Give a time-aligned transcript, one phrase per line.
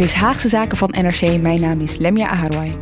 [0.00, 1.40] Dit is Haagse Zaken van NRC.
[1.40, 2.78] Mijn naam is Lemja Aharwai.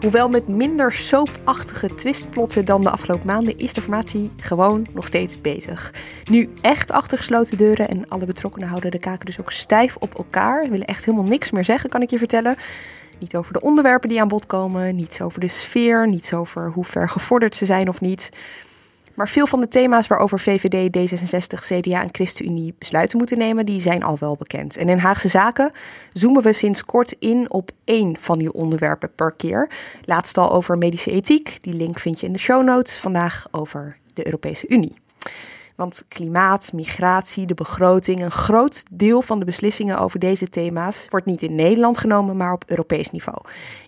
[0.00, 5.40] Hoewel met minder soapachtige twistplotten dan de afgelopen maanden is de formatie gewoon nog steeds
[5.40, 5.94] bezig.
[6.30, 10.18] Nu echt achter gesloten deuren en alle betrokkenen houden de kaken dus ook stijf op
[10.18, 10.64] elkaar.
[10.64, 12.56] Ze willen echt helemaal niks meer zeggen, kan ik je vertellen.
[13.18, 16.84] Niet over de onderwerpen die aan bod komen, niets over de sfeer, niets over hoe
[16.84, 18.30] ver gevorderd ze zijn of niet.
[19.14, 23.80] Maar veel van de thema's waarover VVD, D66, CDA en ChristenUnie besluiten moeten nemen, die
[23.80, 24.76] zijn al wel bekend.
[24.76, 25.72] En in Haagse Zaken
[26.12, 29.70] zoomen we sinds kort in op één van die onderwerpen per keer.
[30.04, 32.98] Laatst al over medische ethiek, die link vind je in de show notes.
[32.98, 34.96] Vandaag over de Europese Unie.
[35.80, 41.26] Want klimaat, migratie, de begroting, een groot deel van de beslissingen over deze thema's wordt
[41.26, 43.38] niet in Nederland genomen, maar op Europees niveau.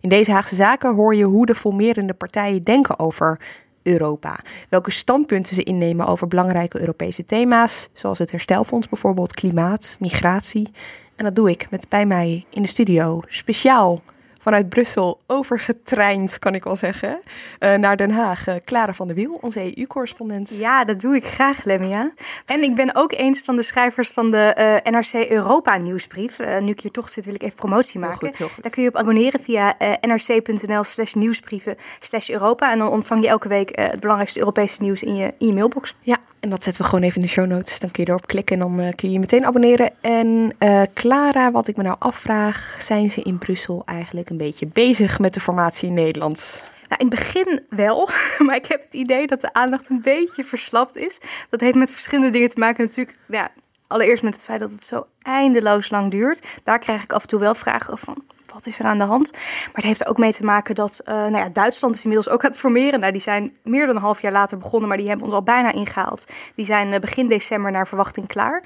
[0.01, 3.41] In deze Haagse Zaken hoor je hoe de formerende partijen denken over
[3.83, 4.39] Europa.
[4.69, 10.71] Welke standpunten ze innemen over belangrijke Europese thema's, zoals het herstelfonds bijvoorbeeld, klimaat, migratie.
[11.17, 14.03] En dat doe ik met bij mij in de studio speciaal
[14.43, 17.21] vanuit Brussel overgetraind, kan ik wel zeggen,
[17.61, 18.49] uh, naar Den Haag.
[18.49, 20.51] Uh, Clara van der Wiel, onze EU-correspondent.
[20.51, 22.13] Ja, dat doe ik graag, Lemmia.
[22.47, 26.39] En ik ben ook eens van de schrijvers van de uh, NRC Europa nieuwsbrief.
[26.39, 28.19] nu ik hier toch zit, wil ik even promotie maken.
[28.19, 28.63] Heel goed, heel goed.
[28.63, 32.73] Daar kun je op abonneren via nrc.nl slash nieuwsbrieven slash Europa.
[32.73, 35.97] En dan ontvang je elke week het belangrijkste Europese nieuws in je, in je mailbox.
[36.01, 37.81] Ja, en dat zetten we gewoon even in de show notes.
[37.81, 39.91] Dan kun je erop klikken en dan kun je je meteen abonneren.
[40.01, 40.57] En
[40.95, 45.35] Clara, wat ik me nou afvraag, zijn ze in Brussel eigenlijk een beetje bezig met
[45.35, 46.63] de formatie in Nederland?
[46.89, 48.09] Nou, in het begin wel,
[48.47, 51.21] maar ik heb het idee dat de aandacht een beetje verslapt is.
[51.51, 53.19] Dat heeft met verschillende dingen te maken natuurlijk.
[53.29, 53.51] Ja,
[53.87, 56.47] allereerst met het feit dat het zo eindeloos lang duurt.
[56.65, 59.33] Daar krijg ik af en toe wel vragen van wat is er aan de hand?
[59.33, 62.35] Maar het heeft er ook mee te maken dat uh, nou ja, Duitsland is inmiddels
[62.35, 63.01] ook aan het formeren.
[63.01, 65.43] Nou, die zijn meer dan een half jaar later begonnen, maar die hebben ons al
[65.43, 66.27] bijna ingehaald.
[66.55, 68.63] Die zijn uh, begin december naar verwachting klaar.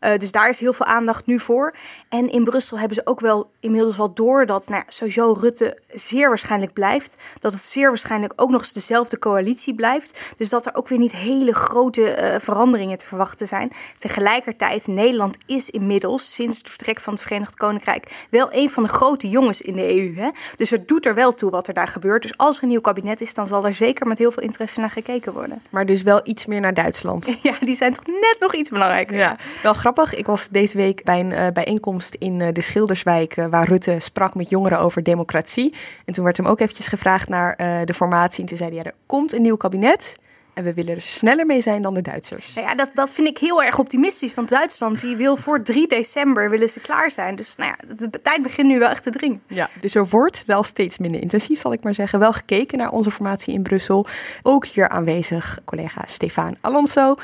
[0.00, 1.74] Uh, dus daar is heel veel aandacht nu voor.
[2.08, 5.78] En in Brussel hebben ze ook wel inmiddels wel door dat nou ja, sowieso Rutte
[5.88, 7.16] zeer waarschijnlijk blijft.
[7.38, 10.20] Dat het zeer waarschijnlijk ook nog eens dezelfde coalitie blijft.
[10.36, 13.72] Dus dat er ook weer niet hele grote veranderingen te verwachten zijn.
[13.98, 18.88] Tegelijkertijd, Nederland is inmiddels sinds het vertrek van het Verenigd Koninkrijk wel een van de
[18.88, 20.14] grote jongens in de EU.
[20.16, 20.28] Hè?
[20.56, 22.22] Dus het doet er wel toe wat er daar gebeurt.
[22.22, 24.80] Dus als er een nieuw kabinet is, dan zal er zeker met heel veel interesse
[24.80, 25.62] naar gekeken worden.
[25.70, 27.26] Maar dus wel iets meer naar Duitsland.
[27.42, 29.16] Ja, die zijn toch net nog iets belangrijker.
[29.16, 30.14] Ja, wel grappig.
[30.14, 33.96] Ik was deze week bij een uh, bijeenkomst in uh, de Schilderswijk, uh, waar Rutte
[33.98, 35.74] sprak met jongeren over democratie.
[36.04, 38.40] En toen werd hem ook eventjes gevraagd naar de formatie.
[38.40, 40.16] En toen zei hij, ja, er komt een nieuw kabinet.
[40.58, 42.54] En we willen er sneller mee zijn dan de Duitsers.
[42.54, 44.34] Nou ja, dat, dat vind ik heel erg optimistisch.
[44.34, 47.36] Want Duitsland die wil voor 3 december willen ze klaar zijn.
[47.36, 49.40] Dus nou ja, de tijd begint nu wel echt te dringen.
[49.46, 52.18] Ja, dus er wordt wel steeds minder intensief, zal ik maar zeggen.
[52.18, 54.06] Wel gekeken naar onze formatie in Brussel.
[54.42, 57.14] Ook hier aanwezig collega Stefan Alonso.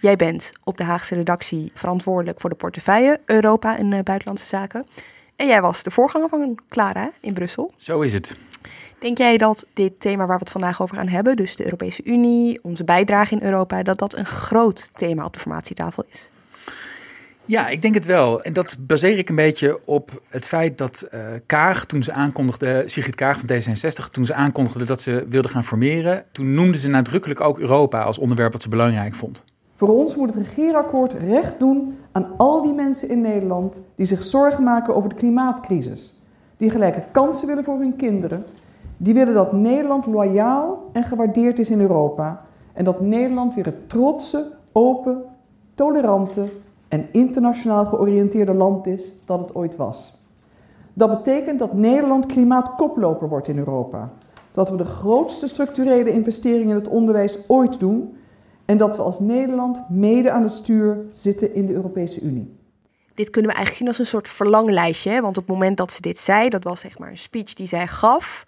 [0.00, 4.86] Jij bent op de Haagse redactie verantwoordelijk voor de portefeuille Europa en uh, Buitenlandse Zaken.
[5.36, 7.72] En jij was de voorganger van Clara in Brussel.
[7.76, 8.36] Zo is het.
[9.02, 12.04] Denk jij dat dit thema waar we het vandaag over gaan hebben, dus de Europese
[12.04, 16.30] Unie, onze bijdrage in Europa, dat dat een groot thema op de formatietafel is?
[17.44, 18.42] Ja, ik denk het wel.
[18.42, 22.84] En dat baseer ik een beetje op het feit dat uh, Kaag, toen ze aankondigde,
[22.86, 26.88] Sigrid Kaag van D66, toen ze aankondigde dat ze wilde gaan formeren, toen noemde ze
[26.88, 29.44] nadrukkelijk ook Europa als onderwerp wat ze belangrijk vond.
[29.76, 34.24] Voor ons moet het regeerakkoord recht doen aan al die mensen in Nederland die zich
[34.24, 36.20] zorgen maken over de klimaatcrisis.
[36.56, 38.44] Die gelijke kansen willen voor hun kinderen
[39.02, 42.44] die willen dat Nederland loyaal en gewaardeerd is in Europa.
[42.72, 45.22] En dat Nederland weer het trotse, open,
[45.74, 46.44] tolerante
[46.88, 50.18] en internationaal georiënteerde land is dat het ooit was.
[50.92, 54.10] Dat betekent dat Nederland klimaatkoploper wordt in Europa.
[54.52, 58.16] Dat we de grootste structurele investeringen in het onderwijs ooit doen
[58.64, 62.56] en dat we als Nederland mede aan het stuur zitten in de Europese Unie.
[63.14, 65.20] Dit kunnen we eigenlijk zien als een soort verlanglijstje.
[65.20, 67.66] Want op het moment dat ze dit zei, dat was zeg maar een speech die
[67.66, 68.44] zij gaf.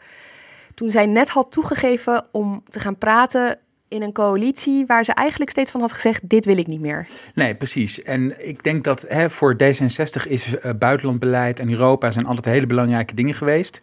[0.74, 3.58] Toen zij net had toegegeven om te gaan praten
[3.94, 7.06] in een coalitie waar ze eigenlijk steeds van had gezegd: dit wil ik niet meer.
[7.34, 8.02] Nee, precies.
[8.02, 12.66] En ik denk dat hè, voor D66 is uh, buitenlandbeleid en Europa zijn altijd hele
[12.66, 13.80] belangrijke dingen geweest.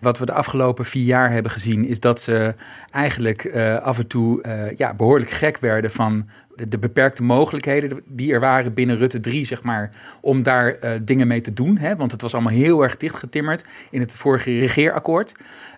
[0.00, 2.54] Wat we de afgelopen vier jaar hebben gezien, is dat ze
[2.90, 6.28] eigenlijk uh, af en toe uh, ja, behoorlijk gek werden van
[6.68, 9.90] de, beperkte mogelijkheden die er waren binnen Rutte 3, zeg maar,
[10.20, 11.76] om daar uh, dingen mee te doen.
[11.78, 11.96] Hè?
[11.96, 15.32] Want het was allemaal heel erg dichtgetimmerd in het vorige regeerakkoord.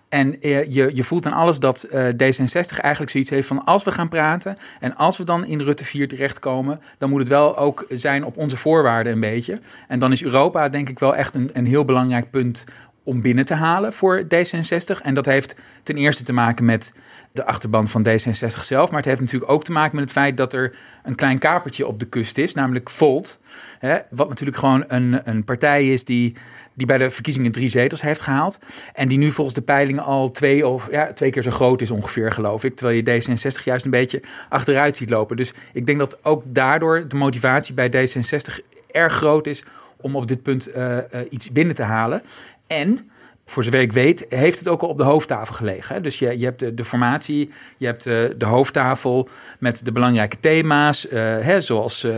[0.09, 3.83] En uh, je, je voelt aan alles dat uh, D66 eigenlijk zoiets heeft van als
[3.83, 7.57] we gaan praten en als we dan in Rutte 4 terechtkomen, dan moet het wel
[7.57, 9.59] ook zijn op onze voorwaarden een beetje.
[9.87, 12.63] En dan is Europa denk ik wel echt een, een heel belangrijk punt
[13.05, 15.01] om binnen te halen voor D66.
[15.01, 16.93] En dat heeft ten eerste te maken met
[17.35, 18.89] de achterban van D66 zelf.
[18.89, 21.87] Maar het heeft natuurlijk ook te maken met het feit dat er een klein kapertje
[21.87, 23.39] op de kust is, namelijk Volt.
[23.79, 26.35] Hè, wat natuurlijk gewoon een, een partij is die,
[26.73, 28.59] die bij de verkiezingen drie zetels heeft gehaald.
[28.93, 31.91] En die nu volgens de peilingen al twee, of, ja, twee keer zo groot is
[31.91, 32.75] ongeveer, geloof ik.
[32.75, 35.37] Terwijl je D66 juist een beetje achteruit ziet lopen.
[35.37, 39.63] Dus ik denk dat ook daardoor de motivatie bij D66 erg groot is
[39.97, 42.21] om op dit punt uh, uh, iets binnen te halen.
[42.67, 43.09] En
[43.45, 45.95] voor zover ik weet, heeft het ook al op de hoofdtafel gelegen.
[45.95, 46.01] Hè?
[46.01, 50.39] Dus je, je hebt de, de, formatie, je hebt de, de, hoofdtafel met de belangrijke
[50.39, 52.13] thema's, uh, hè, zoals uh,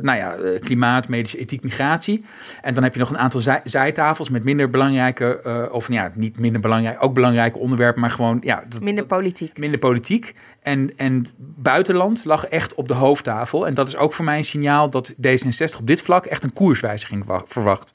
[0.00, 2.24] nou ja, klimaat, medische ethiek, migratie.
[2.62, 6.00] En dan heb je nog een aantal zij, zijtafels met minder belangrijke, uh, of nou
[6.00, 9.58] ja, niet minder belangrijk, ook belangrijke onderwerpen, maar gewoon ja, dat, minder politiek.
[9.58, 10.34] Minder politiek.
[10.62, 13.66] En, en buitenland lag echt op de hoofdtafel.
[13.66, 16.52] En dat is ook voor mij een signaal dat D66 op dit vlak echt een
[16.52, 17.94] koerswijziging verwacht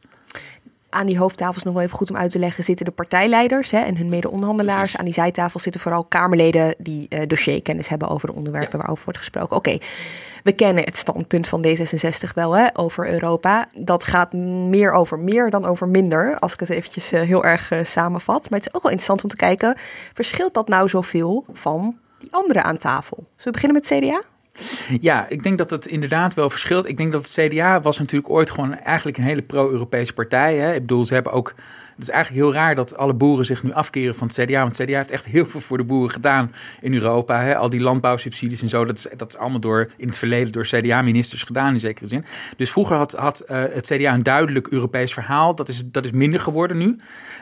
[0.94, 3.80] aan die hoofdtafels nog wel even goed om uit te leggen zitten de partijleiders hè,
[3.80, 4.98] en hun mede-onderhandelaars.
[4.98, 8.78] Aan die zijtafel zitten vooral Kamerleden die uh, dossierkennis hebben over de onderwerpen ja.
[8.78, 9.56] waarover wordt gesproken.
[9.56, 9.81] Oké, okay.
[10.44, 13.68] we kennen het standpunt van D66 wel hè, over Europa.
[13.74, 17.72] Dat gaat meer over meer dan over minder, als ik het eventjes uh, heel erg
[17.72, 18.50] uh, samenvat.
[18.50, 19.78] Maar het is ook wel interessant om te kijken,
[20.13, 23.18] verschilt dat nou zoveel van die anderen aan tafel?
[23.18, 24.32] Zullen we beginnen met CDA?
[25.02, 26.88] Ja, ik denk dat het inderdaad wel verschilt.
[26.88, 30.56] Ik denk dat het CDA was natuurlijk ooit gewoon eigenlijk een hele pro-Europese partij.
[30.56, 30.74] Hè.
[30.74, 31.54] Ik bedoel, ze hebben ook
[31.95, 34.62] het is eigenlijk heel raar dat alle boeren zich nu afkeren van het CDA.
[34.62, 36.51] Want het CDA heeft echt heel veel voor de boeren gedaan
[36.81, 37.42] in Europa.
[37.42, 37.56] Hè?
[37.57, 40.63] Al die landbouwsubsidies en zo, dat is, dat is allemaal door, in het verleden door
[40.63, 42.25] CDA-ministers gedaan in zekere zin.
[42.57, 45.56] Dus vroeger had, had uh, het CDA een duidelijk Europees verhaal.
[45.56, 46.95] Dat is, dat is minder geworden nu.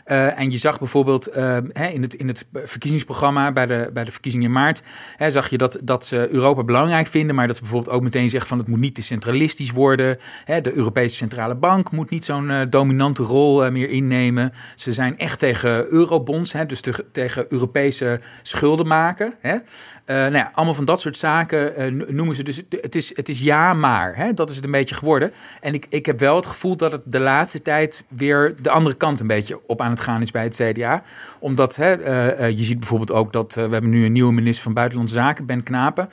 [0.08, 4.04] Uh, en je zag bijvoorbeeld uh, hè, in, het, in het verkiezingsprogramma bij de, bij
[4.04, 4.82] de verkiezingen in maart,
[5.18, 8.30] hè, zag je dat, dat ze Europa belangrijk vinden, maar dat ze bijvoorbeeld ook meteen
[8.30, 10.18] zeggen van het moet niet te centralistisch worden.
[10.46, 10.62] Hè?
[10.62, 14.41] De Europese Centrale Bank moet niet zo'n dominante rol meer innemen.
[14.76, 19.34] Ze zijn echt tegen eurobonds, hè, dus te, tegen Europese schulden maken.
[19.40, 19.58] Hè.
[20.06, 22.44] Uh, nou ja, allemaal van dat soort zaken uh, noemen ze.
[22.44, 24.16] Dus het is, het is ja, maar.
[24.16, 25.32] Hè, dat is het een beetje geworden.
[25.62, 28.96] En ik, ik heb wel het gevoel dat het de laatste tijd weer de andere
[28.96, 31.04] kant een beetje op aan het gaan is bij het CDA.
[31.40, 31.98] Omdat hè,
[32.40, 35.46] uh, je ziet bijvoorbeeld ook dat we hebben nu een nieuwe minister van Buitenlandse Zaken,
[35.46, 36.10] Ben Knapen.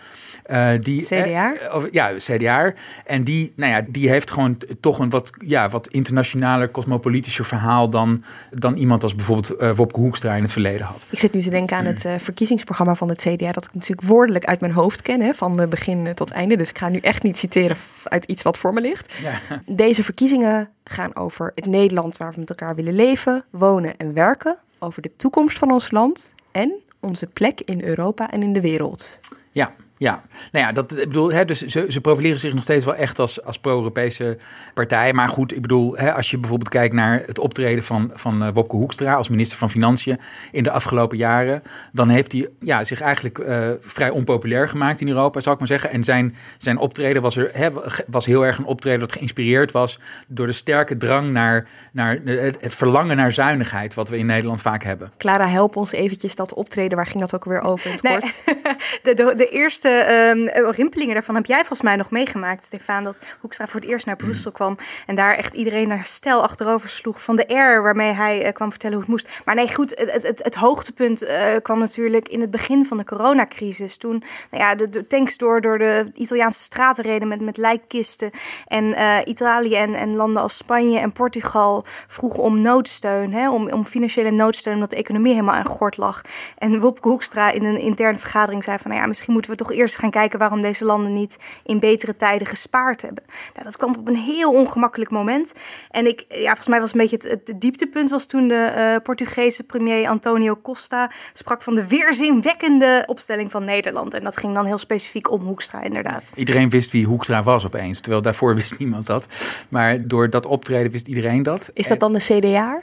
[0.80, 1.54] Die, CDA?
[1.54, 2.72] Uh, ja, CDA.
[3.06, 7.90] En die, nou ja, die heeft gewoon toch een wat, ja, wat internationaler, cosmopolitischer verhaal
[7.90, 11.06] dan, dan iemand als bijvoorbeeld Wopke Hoekstra in het verleden had.
[11.10, 14.44] Ik zit nu te denken aan het verkiezingsprogramma van het CDA, dat ik natuurlijk woordelijk
[14.44, 16.56] uit mijn hoofd ken, hè, van begin tot einde.
[16.56, 19.12] Dus ik ga nu echt niet citeren uit iets wat voor me ligt.
[19.22, 19.40] Ja.
[19.84, 24.58] Deze verkiezingen gaan over het Nederland waar we met elkaar willen leven, wonen en werken,
[24.78, 29.20] over de toekomst van ons land en onze plek in Europa en in de wereld.
[29.50, 32.84] Ja, ja, nou ja, dat, ik bedoel, hè, dus ze, ze profileren zich nog steeds
[32.84, 34.38] wel echt als, als pro-Europese
[34.74, 35.12] partij.
[35.12, 38.48] Maar goed, ik bedoel, hè, als je bijvoorbeeld kijkt naar het optreden van, van uh,
[38.52, 40.20] Wopke Hoekstra als minister van Financiën
[40.52, 41.62] in de afgelopen jaren,
[41.92, 45.68] dan heeft hij ja, zich eigenlijk uh, vrij onpopulair gemaakt in Europa, zou ik maar
[45.68, 45.90] zeggen.
[45.90, 47.68] En zijn, zijn optreden was, er, hè,
[48.06, 52.56] was heel erg een optreden dat geïnspireerd was door de sterke drang naar, naar het,
[52.60, 55.12] het verlangen naar zuinigheid, wat we in Nederland vaak hebben.
[55.16, 56.96] Clara, help ons eventjes dat optreden.
[56.96, 58.42] Waar ging dat ook weer over in het nee, kort?
[59.02, 63.04] de, de, de eerste um, rimpelingen daarvan heb jij volgens mij nog meegemaakt, Stefan.
[63.04, 64.76] Dat Hoekstra voor het eerst naar Brussel kwam
[65.06, 68.70] en daar echt iedereen naar stel achterover sloeg van de air waarmee hij uh, kwam
[68.70, 69.42] vertellen hoe het moest.
[69.44, 73.04] Maar nee, goed, het, het, het hoogtepunt uh, kwam natuurlijk in het begin van de
[73.04, 73.96] coronacrisis.
[73.96, 78.30] Toen nou ja, de, tanks door, door de Italiaanse straten reden met, met lijkkisten.
[78.66, 78.96] En
[79.28, 84.30] Italië en, en landen als Spanje en Portugal vroegen om noodsteun, hè, om, om financiële
[84.30, 86.20] noodsteun, omdat de economie helemaal aan gort lag.
[86.58, 89.72] En Wopke Hoekstra in een interne vergadering zei van, nou ja, misschien moeten we toch
[89.78, 93.24] eerst gaan kijken waarom deze landen niet in betere tijden gespaard hebben.
[93.52, 95.52] Nou, dat kwam op een heel ongemakkelijk moment.
[95.90, 99.02] En ik, ja, volgens mij was een beetje het, het dieptepunt was toen de uh,
[99.02, 104.14] Portugese premier Antonio Costa sprak van de weerzinwekkende opstelling van Nederland.
[104.14, 106.32] En dat ging dan heel specifiek om Hoekstra, inderdaad.
[106.34, 109.28] Iedereen wist wie Hoekstra was opeens, terwijl daarvoor wist niemand dat.
[109.68, 111.70] Maar door dat optreden wist iedereen dat.
[111.74, 112.80] Is dat dan de CDA?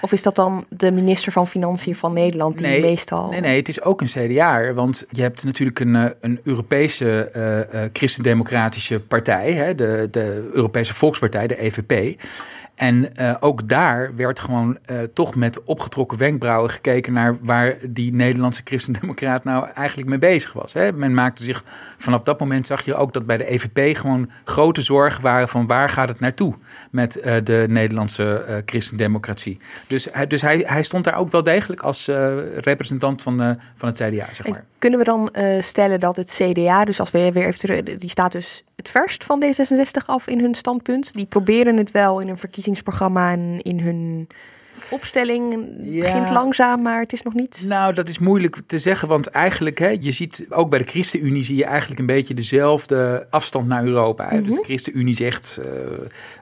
[0.00, 3.30] Of is dat dan de minister van Financiën van Nederland die nee, meestal...
[3.30, 4.72] Nee, nee, het is ook een CDA.
[4.72, 7.30] Want je hebt natuurlijk een, eh, een Europese
[7.72, 12.20] uh, christendemocratische partij, hè, de, de Europese Volkspartij, de EVP.
[12.80, 18.12] En uh, ook daar werd gewoon uh, toch met opgetrokken wenkbrauwen gekeken naar waar die
[18.12, 20.72] Nederlandse christendemocraat nou eigenlijk mee bezig was.
[20.72, 20.92] Hè.
[20.92, 21.64] Men maakte zich
[21.98, 25.66] vanaf dat moment zag je ook dat bij de EVP gewoon grote zorgen waren van
[25.66, 26.54] waar gaat het naartoe
[26.90, 29.58] met uh, de Nederlandse christendemocratie.
[29.86, 32.06] Dus, hij, dus hij, hij stond daar ook wel degelijk als
[32.56, 34.26] representant van, van het CDA.
[34.32, 34.58] Zeg maar.
[34.58, 35.30] En kunnen we dan
[35.62, 39.24] stellen dat het CDA, dus als we weer even terug, die staat dus het verst
[39.24, 41.14] van D66 af in hun standpunt.
[41.14, 44.28] Die proberen het wel in een verkiezingsprogramma en in hun
[44.90, 46.00] opstelling ja.
[46.00, 47.64] begint langzaam, maar het is nog niet.
[47.66, 51.42] Nou, dat is moeilijk te zeggen, want eigenlijk, hè, je ziet ook bij de ChristenUnie
[51.42, 54.24] zie je eigenlijk een beetje dezelfde afstand naar Europa.
[54.24, 54.54] Mm -hmm.
[54.54, 55.66] De ChristenUnie zegt, uh,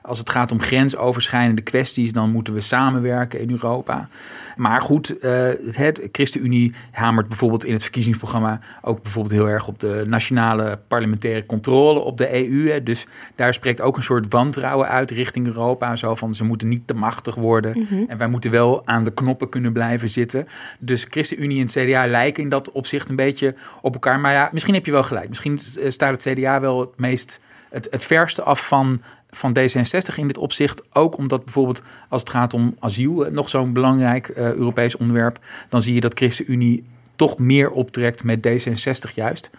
[0.01, 4.07] als het gaat om grensoverschrijdende kwesties, dan moeten we samenwerken in Europa.
[4.55, 9.79] Maar goed, uh, de ChristenUnie hamert bijvoorbeeld in het verkiezingsprogramma ook bijvoorbeeld heel erg op
[9.79, 12.69] de nationale parlementaire controle op de EU.
[12.69, 12.83] Hè.
[12.83, 15.95] Dus daar spreekt ook een soort wantrouwen uit richting Europa.
[15.95, 17.77] Zo van ze moeten niet te machtig worden.
[17.77, 18.05] Mm -hmm.
[18.07, 20.47] En wij moeten wel aan de knoppen kunnen blijven zitten.
[20.79, 24.19] Dus ChristenUnie en CDA lijken in dat opzicht een beetje op elkaar.
[24.19, 25.27] Maar ja, misschien heb je wel gelijk.
[25.27, 30.27] Misschien staat het CDA wel het meest het, het verste af van van D66 in
[30.27, 30.83] dit opzicht.
[30.93, 35.81] Ook omdat bijvoorbeeld als het gaat om asiel, nog zo'n belangrijk uh, Europees onderwerp, dan
[35.81, 36.83] zie je dat ChristenUnie
[37.15, 39.49] toch meer optrekt met D66 juist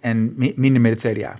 [0.00, 1.34] en minder met het CDA.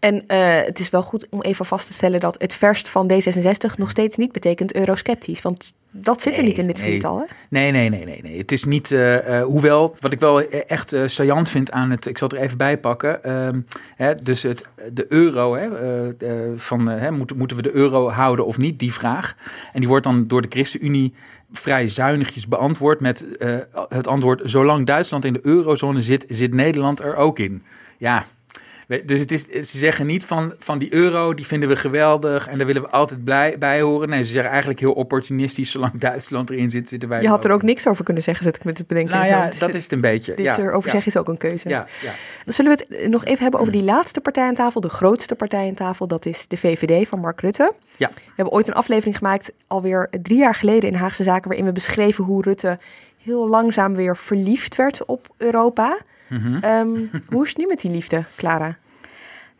[0.00, 0.22] En uh,
[0.64, 3.90] het is wel goed om even vast te stellen dat het verst van D66 nog
[3.90, 5.42] steeds niet betekent eurosceptisch.
[5.42, 7.00] Want dat zit er niet in dit nee.
[7.00, 7.24] Hè?
[7.48, 8.38] Nee, nee, nee, nee, nee.
[8.38, 8.90] Het is niet.
[8.90, 12.06] Uh, uh, hoewel, wat ik wel echt uh, saillant vind aan het.
[12.06, 13.24] Ik zal het er even bij pakken.
[13.24, 13.60] Ehm,
[13.96, 15.54] hè, dus het, de euro.
[15.54, 15.68] Hè,
[16.56, 18.78] van, hè, moeten, moeten we de euro houden of niet?
[18.78, 19.36] Die vraag.
[19.72, 21.14] En die wordt dan door de ChristenUnie
[21.52, 23.26] vrij zuinigjes beantwoord met
[23.88, 27.62] het antwoord: zolang Duitsland in de eurozone zit, zit Nederland er ook in.
[27.98, 28.26] Ja,
[29.04, 32.58] dus het is, ze zeggen niet van, van die euro, die vinden we geweldig en
[32.58, 34.08] daar willen we altijd blij, bij horen.
[34.08, 37.50] Nee, ze zeggen eigenlijk heel opportunistisch, zolang Duitsland erin zit, zitten wij Je had er
[37.50, 39.14] ook niks over kunnen zeggen, zit ik me te bedenken.
[39.14, 40.34] Nou ja, dat is het een beetje.
[40.34, 40.90] Dit ja, erover ja.
[40.90, 41.68] zeggen is ook een keuze.
[41.68, 42.12] Ja, ja.
[42.44, 45.34] Dan zullen we het nog even hebben over die laatste partij aan tafel, de grootste
[45.34, 46.06] partij aan tafel.
[46.06, 47.72] Dat is de VVD van Mark Rutte.
[47.96, 48.08] Ja.
[48.14, 51.72] We hebben ooit een aflevering gemaakt, alweer drie jaar geleden in Haagse Zaken, waarin we
[51.72, 52.78] beschreven hoe Rutte
[53.22, 55.98] heel langzaam weer verliefd werd op Europa.
[56.30, 57.10] Mm -hmm.
[57.28, 58.76] hoe is het nu met die liefde, Clara?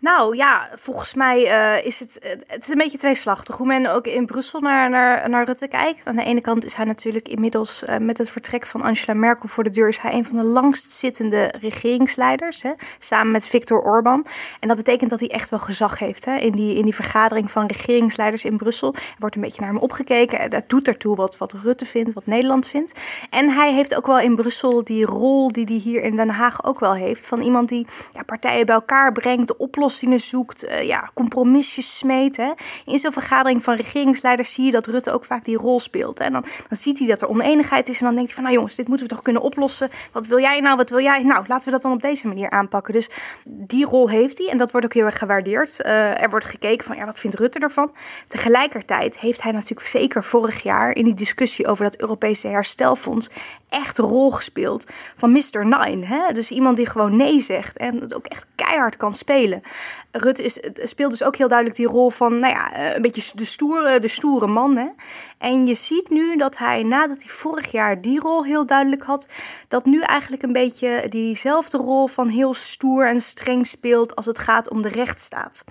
[0.01, 3.57] Nou ja, volgens mij uh, is het, uh, het is een beetje tweeslachtig.
[3.57, 6.07] Hoe men ook in Brussel naar, naar, naar Rutte kijkt.
[6.07, 9.49] Aan de ene kant is hij natuurlijk inmiddels uh, met het vertrek van Angela Merkel
[9.49, 9.89] voor de deur...
[9.89, 14.27] is hij een van de langstzittende regeringsleiders, hè, samen met Viktor Orban.
[14.61, 17.51] En dat betekent dat hij echt wel gezag heeft hè, in, die, in die vergadering
[17.51, 18.95] van regeringsleiders in Brussel.
[18.95, 20.51] Er wordt een beetje naar hem opgekeken.
[20.51, 23.01] Dat doet ertoe wat, wat Rutte vindt, wat Nederland vindt.
[23.31, 26.65] En hij heeft ook wel in Brussel die rol die hij hier in Den Haag
[26.65, 27.27] ook wel heeft...
[27.27, 32.39] van iemand die ja, partijen bij elkaar brengt, de oplossing zoekt, uh, ja, compromisjes smeet.
[32.85, 36.19] In zo'n vergadering van regeringsleiders zie je dat Rutte ook vaak die rol speelt.
[36.19, 36.25] Hè.
[36.25, 38.57] En dan, dan ziet hij dat er oneenigheid is en dan denkt hij van, nou
[38.57, 39.91] jongens, dit moeten we toch kunnen oplossen.
[40.13, 41.23] Wat wil jij nou, wat wil jij?
[41.23, 42.93] Nou, laten we dat dan op deze manier aanpakken.
[42.93, 43.11] Dus
[43.45, 45.77] die rol heeft hij en dat wordt ook heel erg gewaardeerd.
[45.87, 47.93] Uh, er wordt gekeken van, ja, wat vindt Rutte ervan?
[48.29, 53.31] Tegelijkertijd heeft hij natuurlijk zeker vorig jaar in die discussie over dat Europese herstelfonds
[53.71, 54.87] echt rol gespeeld
[55.17, 55.65] van Mr.
[55.65, 56.07] Nine.
[56.07, 56.33] Hè?
[56.33, 59.63] Dus iemand die gewoon nee zegt en het ook echt keihard kan spelen.
[60.11, 63.45] Rutte is, speelt dus ook heel duidelijk die rol van, nou ja, een beetje de
[63.45, 64.77] stoere, de stoere man.
[64.77, 64.87] Hè?
[65.41, 69.29] En je ziet nu dat hij, nadat hij vorig jaar die rol heel duidelijk had,
[69.69, 74.39] dat nu eigenlijk een beetje diezelfde rol van heel stoer en streng speelt als het
[74.39, 75.65] gaat om de rechtsstaat.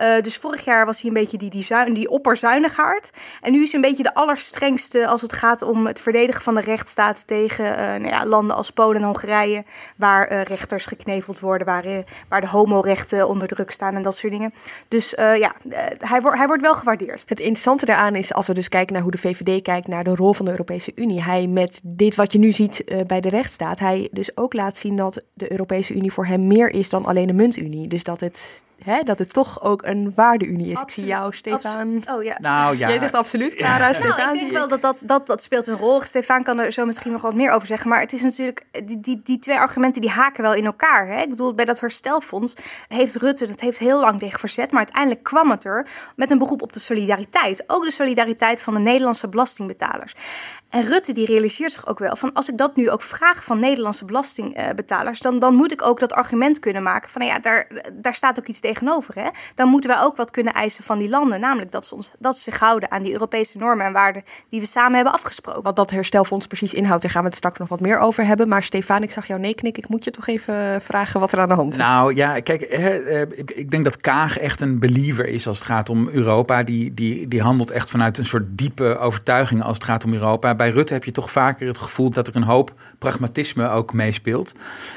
[0.00, 3.10] Uh, dus vorig jaar was hij een beetje die, die, zuin, die opperzuinigaard.
[3.40, 6.54] En nu is hij een beetje de allerstrengste als het gaat om het verdedigen van
[6.54, 9.64] de rechtsstaat tegen uh, nou ja, landen als Polen en Hongarije,
[9.96, 11.84] waar uh, rechters gekneveld worden, waar,
[12.28, 14.54] waar de homorechten onder druk staan en dat soort dingen.
[14.88, 15.52] Dus ja,
[15.98, 17.24] hij, wordt hij wordt wel gewaardeerd.
[17.26, 20.14] Het interessante daaraan is, als we dus kijken naar hoe de VVD kijkt naar de
[20.14, 23.78] rol van de Europese Unie, hij met dit wat je nu ziet bij de rechtsstaat,
[23.78, 27.28] hij dus ook laat zien dat de Europese Unie voor hem meer is dan alleen
[27.28, 27.88] een muntunie.
[27.88, 30.80] Dus dat het hè, dat het toch ook een waardeunie is.
[30.80, 32.02] Ik zie jou, Stefan.
[32.06, 32.36] Oh ja.
[32.40, 33.92] Nou ja, Jij zegt absoluut, Clara.
[33.92, 36.02] Stefan, Nou, ik denk wel dat dat, dat dat speelt een rol.
[36.02, 37.88] Stefan kan er zo misschien nog wat meer over zeggen.
[37.88, 41.06] Maar het is natuurlijk, die, die, die twee argumenten die haken wel in elkaar.
[41.06, 41.22] Hè?
[41.22, 42.54] Ik bedoel, bij dat herstelfonds
[42.88, 44.70] heeft Rutte, dat heeft heel lang tegen verzet.
[44.70, 47.64] Maar uiteindelijk kwam het er met een beroep op de solidariteit.
[47.66, 50.14] Ook de solidariteit van de Nederlandse belastingbetalers.
[50.70, 53.60] En Rutte die realiseert zich ook wel van als ik dat nu ook vraag van
[53.60, 57.66] Nederlandse belastingbetalers, dan, dan moet ik ook dat argument kunnen maken van nou ja, daar,
[57.92, 59.14] daar staat ook iets tegenover.
[59.14, 59.28] Hè?
[59.54, 62.36] Dan moeten wij ook wat kunnen eisen van die landen, namelijk dat ze, ons, dat
[62.36, 65.62] ze zich houden aan die Europese normen en waarden die we samen hebben afgesproken.
[65.62, 68.48] Wat dat herstelfonds precies inhoudt, daar gaan we het straks nog wat meer over hebben.
[68.48, 69.82] Maar Stefan, ik zag jou nee knikken.
[69.82, 71.78] Ik moet je toch even vragen wat er aan de hand is.
[71.78, 75.58] Nou ja, kijk, hè, eh, ik, ik denk dat Kaag echt een believer is als
[75.58, 76.62] het gaat om Europa.
[76.62, 80.54] Die, die, die handelt echt vanuit een soort diepe overtuiging als het gaat om Europa.
[80.60, 84.54] Bij Rutte heb je toch vaker het gevoel dat er een hoop pragmatisme ook meespeelt.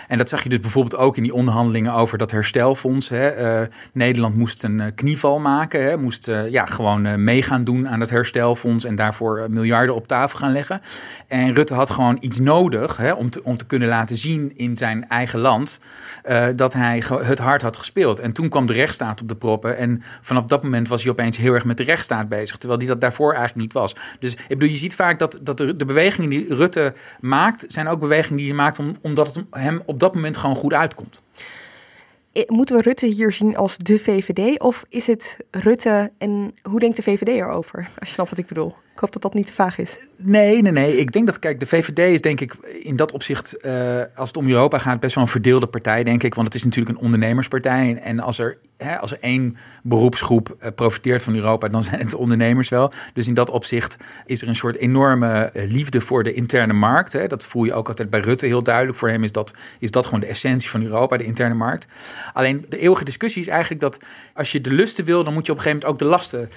[0.08, 3.10] En dat zag je dus bijvoorbeeld ook in die onderhandelingen over dat herstelfonds.
[3.10, 3.28] Hè.
[3.28, 7.64] Eh, Nederland moest een eh, knieval maken, hè, moest eh, ja, gewoon eh, mee gaan
[7.64, 10.82] doen aan het herstelfonds en daarvoor miljarden op tafel gaan leggen.
[11.28, 14.78] En Rutte had gewoon iets nodig hè, om, te, om te kunnen laten zien in
[14.78, 15.80] zijn eigen land
[16.56, 18.20] dat hij het hard had gespeeld.
[18.20, 19.78] En toen kwam de rechtsstaat op de proppen.
[19.78, 22.58] En vanaf dat moment was hij opeens heel erg met de rechtsstaat bezig.
[22.58, 23.96] Terwijl hij dat daarvoor eigenlijk niet was.
[24.20, 27.88] Dus ik bedoel, je ziet vaak dat, dat de, de bewegingen die Rutte maakt, zijn
[27.88, 31.22] ook bewegingen die hij maakt om, omdat het hem op dat moment gewoon goed uitkomt.
[32.48, 34.60] Moeten we Rutte hier zien als de VVD?
[34.60, 37.90] Of is het Rutte en hoe denkt de VVD erover?
[38.00, 38.76] Als je snapt wat ik bedoel.
[38.94, 40.00] Ik hoop dat dat niet te vaag is.
[40.26, 40.98] Nee, nee, nee.
[40.98, 44.38] Ik denk dat, kijk, de VVD is denk ik in dat opzicht, eh, als het
[44.38, 46.36] om Europa gaat, best wel een verdeelde partij, denk ik.
[46.36, 48.00] Want het is natuurlijk een ondernemerspartij.
[48.04, 52.10] En, als, er, hè, als er één beroepsgroep eh, profiteert van Europa, dan zijn het
[52.10, 52.92] de ondernemers wel.
[53.14, 57.14] Dus in dat opzicht is er een soort enorme eh, liefde voor de interne markt.
[57.14, 57.28] Hè.
[57.28, 58.98] Dat voel je ook altijd bij Rutte heel duidelijk.
[58.98, 61.88] Voor hem is dat, is dat gewoon de essentie van Europa, de interne markt.
[62.34, 64.00] Alleen de eeuwige discussie is eigenlijk dat
[64.34, 66.50] als je de lusten wil, dan moet je op een gegeven moment ook de lasten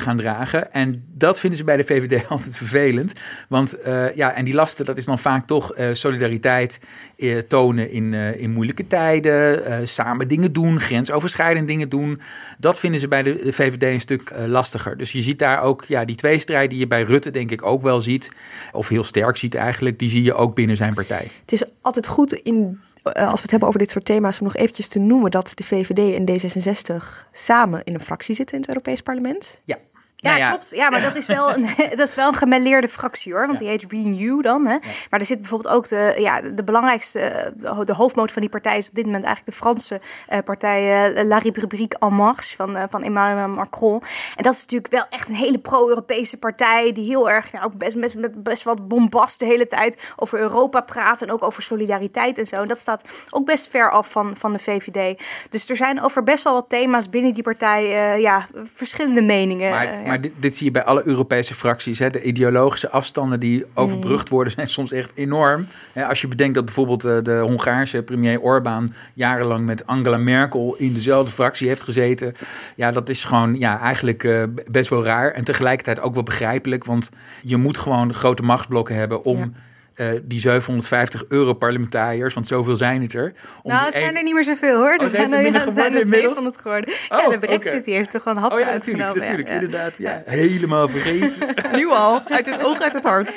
[0.00, 0.72] gaan dragen.
[0.72, 3.12] En dat vinden ze bij de VVD altijd vervelend.
[3.48, 6.80] Want eh, ja, en die lasten, dat is dan vaak toch eh, solidariteit
[7.16, 9.88] eh, tonen in, in moeilijke tijden.
[9.88, 12.20] samen dingen doen, grensoverschrijdend dingen doen.
[12.58, 14.96] Dat vinden ze bij de, de VVD een stuk lastiger.
[14.96, 17.82] Dus je ziet daar ook ja, die tweestrijd die je bij Rutte denk ik ook
[17.82, 18.30] wel ziet.
[18.72, 19.98] Of heel sterk ziet eigenlijk.
[19.98, 21.28] Die zie je ook binnen zijn partij.
[21.40, 24.56] Het is altijd goed in, als we het hebben over dit soort thema's, om nog
[24.56, 28.70] eventjes te noemen dat de VVD en D66 samen in een fractie zitten in het
[28.70, 29.60] Europees Parlement.
[29.64, 29.76] Ja.
[30.20, 30.70] Ja, Nou klopt.
[30.74, 31.68] Ja, maar dat is wel een,
[32.00, 33.46] dat is wel een gemêleerde fractie hoor.
[33.46, 34.66] Want die heet Renew dan.
[34.66, 34.78] Hè.
[35.10, 37.52] Maar er zit bijvoorbeeld ook de, ja, de belangrijkste,
[37.84, 41.24] de hoofdmoot van die partij is op dit moment eigenlijk de Franse eh, partij eh,
[41.24, 44.02] La République En Marche van, eh, van Emmanuel Macron.
[44.36, 47.76] En dat is natuurlijk wel echt een hele pro-Europese partij die heel erg, ja, ook
[47.76, 51.62] best, best, met best wat bombast de hele tijd over Europa praat en ook over
[51.62, 52.56] solidariteit en zo.
[52.56, 55.22] En dat staat ook best ver af van, van de VVD.
[55.50, 59.70] Dus er zijn over best wel wat thema's binnen die partij, ja, verschillende meningen.
[59.70, 60.09] Maar, ja.
[60.10, 61.98] Maar dit, dit zie je bij alle Europese fracties.
[61.98, 62.10] Hè.
[62.10, 65.66] De ideologische afstanden die overbrugd worden zijn soms echt enorm.
[66.08, 70.92] Als je bedenkt dat bijvoorbeeld eh, de Hongaarse premier Orbán jarenlang met Angela Merkel in
[70.92, 72.34] dezelfde fractie heeft gezeten.
[72.76, 75.32] Ja, dat is gewoon ja, eigenlijk eh, best wel raar.
[75.32, 76.84] En tegelijkertijd ook wel begrijpelijk.
[76.84, 77.10] Want
[77.42, 79.38] je moet gewoon grote machtsblokken hebben om...
[79.38, 79.50] Ja.
[80.00, 83.32] Eh, die 750 Europarlementariërs, want zoveel zijn het er.
[83.62, 84.94] om Nou, het zijn er niet meer zoveel hoor.
[84.94, 86.10] Oh, Er zijn er ja, zijn er geworden inmiddels?
[86.10, 86.94] 700 geworden.
[87.08, 89.06] Oh, ja, de Brexit die heeft toch wel een hap Oh ja, uitgenomen.
[89.06, 89.98] natuurlijk, natuurlijk, ja, inderdaad.
[89.98, 90.22] Ja.
[90.24, 91.48] Helemaal vergeten.
[91.78, 93.36] Nu al, uit het oog, uit het hart.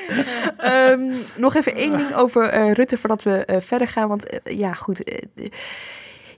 [0.57, 1.01] Ehm,
[1.35, 4.07] nog even één ding over eh, Rutte voordat we eh, verder gaan.
[4.07, 5.03] Want ja, goed.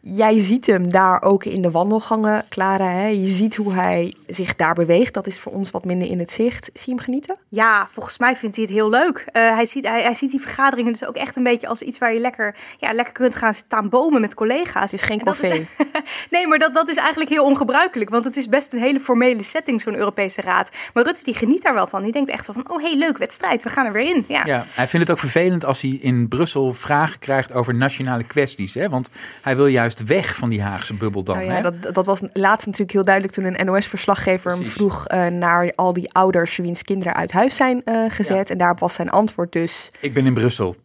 [0.07, 2.89] Jij ziet hem daar ook in de wandelgangen, Clara.
[2.89, 3.07] Hè?
[3.07, 5.13] Je ziet hoe hij zich daar beweegt.
[5.13, 6.69] Dat is voor ons wat minder in het zicht.
[6.73, 7.37] Zie je hem genieten?
[7.49, 9.25] Ja, volgens mij vindt hij het heel leuk.
[9.31, 11.97] Eh, hij, ziet, hij, hij ziet die vergaderingen dus ook echt een beetje als iets
[11.97, 14.91] waar je lekker, ja, lekker kunt gaan staan bomen met collega's.
[14.91, 15.67] Het is geen corvée.
[16.31, 18.09] nee, maar dat, dat is eigenlijk heel ongebruikelijk.
[18.09, 20.69] Want het is best een hele formele setting, zo'n Europese raad.
[20.93, 22.03] Maar Rutte die geniet daar wel van.
[22.03, 23.63] Die denkt echt wel van, oh hey, leuk wedstrijd.
[23.63, 24.25] We gaan er weer in.
[24.27, 24.41] Ja.
[24.45, 28.73] Ja, hij vindt het ook vervelend als hij in Brussel vragen krijgt over nationale kwesties.
[28.73, 28.89] Hè?
[28.89, 29.09] Want
[29.41, 31.35] hij wil juist weg van die Haagse bubbel dan.
[31.35, 31.61] Nou ja, hè?
[31.61, 35.93] dat, dat was laatst natuurlijk heel duidelijk toen een NOS-verslaggever hem vroeg eh, naar al
[35.93, 38.49] die ouders wiens kinderen uit huis zijn eh, gezet.
[38.49, 39.91] En daar was zijn antwoord dus.
[39.99, 40.75] Ik ben in Brussel.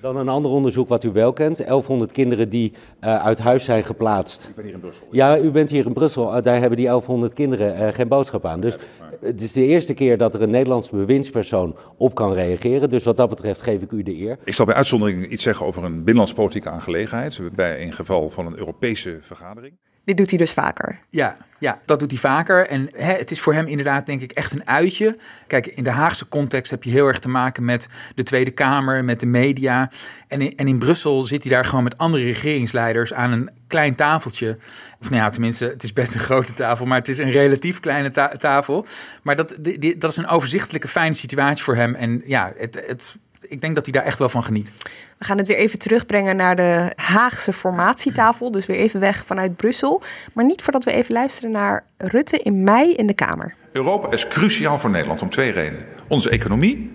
[0.00, 1.56] Dan een ander onderzoek wat u wel kent.
[1.56, 4.48] 1100 kinderen die eh, uit huis zijn geplaatst.
[4.48, 5.06] Ik ben hier in Brussel.
[5.10, 6.36] Ja, u bent hier in Brussel.
[6.36, 8.60] Eh, daar hebben die 1100 kinderen eh, geen boodschap aan.
[8.60, 8.76] Dus
[9.20, 12.90] het is de eerste keer dat er een Nederlandse bewindspersoon op kan reageren.
[12.90, 14.38] Dus wat dat betreft geef ik u de eer.
[14.44, 17.40] Ik zal bij uitzondering iets zeggen over een binnenlands politieke aangelegenheid.
[17.54, 19.74] Bij een geval van een Europese vergadering.
[20.10, 20.98] Dit doet hij dus vaker.
[21.10, 22.66] Ja, ja, dat doet hij vaker.
[22.66, 25.16] En hè, het is voor hem inderdaad, denk ik, echt een uitje.
[25.46, 29.04] Kijk, in de Haagse context heb je heel erg te maken met de Tweede Kamer,
[29.04, 29.90] met de media.
[30.28, 33.94] En in, en in Brussel zit hij daar gewoon met andere regeringsleiders aan een klein
[33.94, 34.58] tafeltje.
[35.00, 37.80] Of nou ja, tenminste, het is best een grote tafel, maar het is een relatief
[37.80, 38.86] kleine tafel.
[39.22, 39.56] Maar dat,
[39.98, 41.94] dat is een overzichtelijke, fijne situatie voor hem.
[41.94, 44.72] En ja, het, het ik denk dat hij daar echt wel van geniet.
[45.18, 48.50] We gaan het weer even terugbrengen naar de Haagse formatietafel.
[48.50, 50.02] Dus weer even weg vanuit Brussel.
[50.32, 53.54] Maar niet voordat we even luisteren naar Rutte in mei in de Kamer.
[53.72, 56.90] Europa is cruciaal voor Nederland om twee redenen: onze economie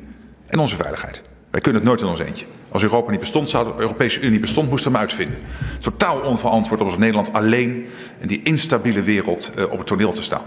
[0.47, 1.21] en onze veiligheid.
[1.49, 2.45] Wij kunnen het nooit in ons eentje.
[2.71, 5.37] Als Europa niet bestond, zou de Europese Unie bestond, moesten we hem uitvinden.
[5.79, 7.85] Totaal onverantwoord om als Nederland alleen
[8.19, 10.45] in die instabiele wereld uh, op het toneel te staan.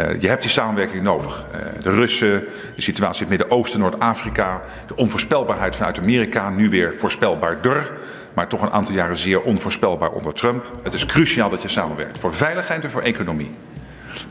[0.00, 1.46] Uh, je hebt die samenwerking nodig.
[1.54, 6.94] Uh, de Russen, de situatie in het Midden-Oosten, Noord-Afrika, de onvoorspelbaarheid vanuit Amerika, nu weer
[6.94, 7.92] voorspelbaarder,
[8.34, 10.72] maar toch een aantal jaren zeer onvoorspelbaar onder Trump.
[10.82, 13.50] Het is cruciaal dat je samenwerkt voor veiligheid en voor economie.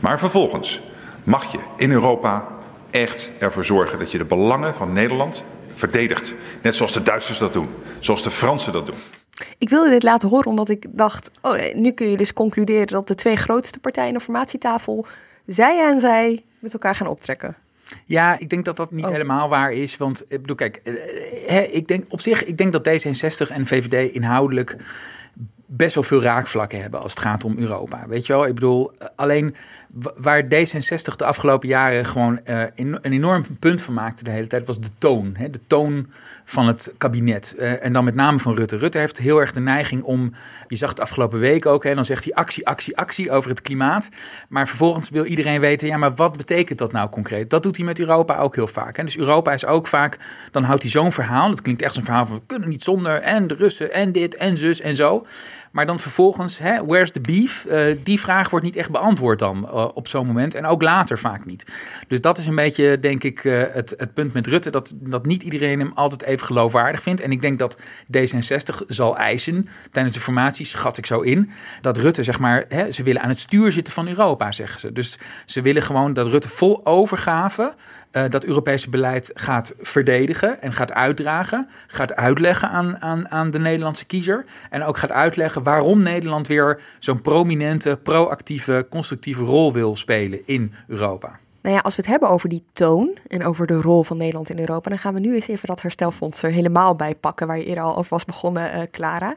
[0.00, 0.80] Maar vervolgens
[1.24, 2.46] mag je in Europa
[2.90, 6.34] echt ervoor zorgen dat je de belangen van Nederland verdedigt.
[6.62, 7.68] Net zoals de Duitsers dat doen,
[8.00, 8.96] zoals de Fransen dat doen.
[9.58, 13.08] Ik wilde dit laten horen omdat ik dacht, oh, nu kun je dus concluderen dat
[13.08, 15.06] de twee grootste partijen aan de formatietafel
[15.46, 17.56] zij en zij met elkaar gaan optrekken.
[18.04, 19.10] Ja, ik denk dat dat niet oh.
[19.10, 19.96] helemaal waar is.
[19.96, 24.14] Want ik bedoel, kijk, eh, ik denk op zich, ik denk dat D66 en VVD
[24.14, 24.76] inhoudelijk
[25.66, 28.04] best wel veel raakvlakken hebben als het gaat om Europa.
[28.08, 29.54] Weet je wel, ik bedoel, alleen
[30.16, 34.66] waar D66 de afgelopen jaren gewoon uh, een enorm punt van maakte de hele tijd,
[34.66, 35.34] was de toon.
[35.36, 35.50] Hè?
[35.50, 36.06] De toon
[36.44, 37.54] van het kabinet.
[37.58, 38.76] Uh, en dan met name van Rutte.
[38.76, 40.32] Rutte heeft heel erg de neiging om,
[40.68, 43.60] je zag het afgelopen week ook, hè, dan zegt hij actie, actie, actie over het
[43.62, 44.08] klimaat.
[44.48, 47.50] Maar vervolgens wil iedereen weten, ja, maar wat betekent dat nou concreet?
[47.50, 48.96] Dat doet hij met Europa ook heel vaak.
[48.96, 49.04] Hè?
[49.04, 50.18] Dus Europa is ook vaak,
[50.50, 53.20] dan houdt hij zo'n verhaal, dat klinkt echt zo'n verhaal van, we kunnen niet zonder,
[53.20, 55.26] en de Russen, en dit, en zus, en zo.
[55.76, 57.66] Maar dan vervolgens, hè, where's the beef?
[57.68, 60.54] Uh, die vraag wordt niet echt beantwoord dan uh, op zo'n moment.
[60.54, 61.66] En ook later vaak niet.
[62.08, 64.70] Dus dat is een beetje, denk ik, uh, het, het punt met Rutte.
[64.70, 67.20] Dat, dat niet iedereen hem altijd even geloofwaardig vindt.
[67.20, 67.76] En ik denk dat
[68.16, 72.92] D66 zal eisen, tijdens de formatie schat ik zo in, dat Rutte, zeg maar, hè,
[72.92, 74.92] ze willen aan het stuur zitten van Europa, zeggen ze.
[74.92, 77.74] Dus ze willen gewoon dat Rutte vol overgave
[78.12, 81.68] uh, dat Europese beleid gaat verdedigen en gaat uitdragen.
[81.86, 84.44] Gaat uitleggen aan, aan, aan de Nederlandse kiezer.
[84.70, 90.72] En ook gaat uitleggen waarom Nederland weer zo'n prominente, proactieve, constructieve rol wil spelen in
[90.86, 91.38] Europa.
[91.66, 94.50] Nou ja, als we het hebben over die toon en over de rol van Nederland
[94.50, 97.58] in Europa, dan gaan we nu eens even dat herstelfonds er helemaal bij pakken, waar
[97.58, 99.34] je eerder al over was begonnen, uh, Clara.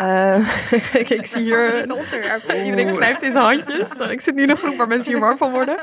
[0.00, 0.48] Uh,
[0.92, 1.80] ik, ik zie hier.
[2.64, 3.92] Iedereen knijpt in zijn handjes.
[4.14, 5.78] Ik zit nu in een groep waar mensen hier warm van worden.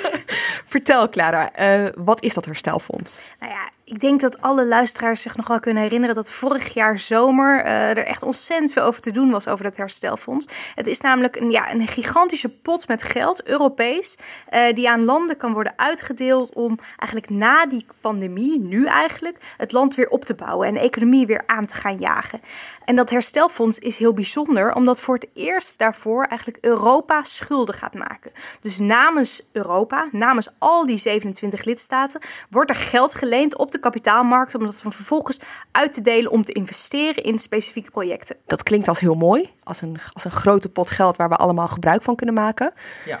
[0.72, 3.20] Vertel, Clara, uh, wat is dat herstelfonds?
[3.40, 6.98] Nou ja, ik denk dat alle luisteraars zich nog wel kunnen herinneren dat vorig jaar
[6.98, 10.46] zomer uh, er echt ontzettend veel over te doen was over dat herstelfonds.
[10.74, 14.18] Het is namelijk een, ja, een gigantische pot met geld, Europees,
[14.50, 19.72] uh, die aan landen kan worden uitgedeeld om eigenlijk na die pandemie, nu eigenlijk, het
[19.72, 22.40] land weer op te bouwen en de economie weer aan te gaan jagen.
[22.84, 27.94] En dat herstelfonds is heel bijzonder, omdat voor het eerst daarvoor eigenlijk Europa schulden gaat
[27.94, 28.32] maken.
[28.60, 34.54] Dus namens Europa, namens al die 27 lidstaten, wordt er geld geleend op de kapitaalmarkt
[34.54, 35.40] om dat vervolgens
[35.70, 38.36] uit te delen om te investeren in specifieke projecten.
[38.46, 41.68] Dat klinkt als heel mooi, als een, als een grote pot geld waar we allemaal
[41.68, 42.72] gebruik van kunnen maken.
[43.04, 43.20] Ja.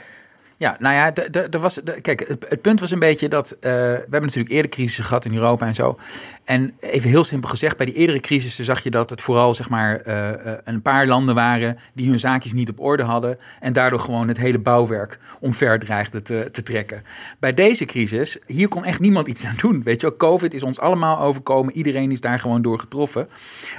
[0.60, 1.14] Ja, nou ja,
[1.50, 5.04] er was, kijk, het, punt was een beetje dat uh, we hebben natuurlijk eerder crisis
[5.06, 5.98] gehad in Europa en zo.
[6.44, 9.68] En even heel simpel gezegd, bij die eerdere crisissen zag je dat het vooral zeg
[9.68, 10.28] maar uh,
[10.64, 14.36] een paar landen waren die hun zaakjes niet op orde hadden en daardoor gewoon het
[14.36, 17.02] hele bouwwerk omver dreigden te, trekken.
[17.38, 19.82] Bij deze crisis, hier kon echt niemand iets aan doen.
[19.82, 23.28] Weet je wel, COVID is ons allemaal overkomen, iedereen is daar gewoon door getroffen.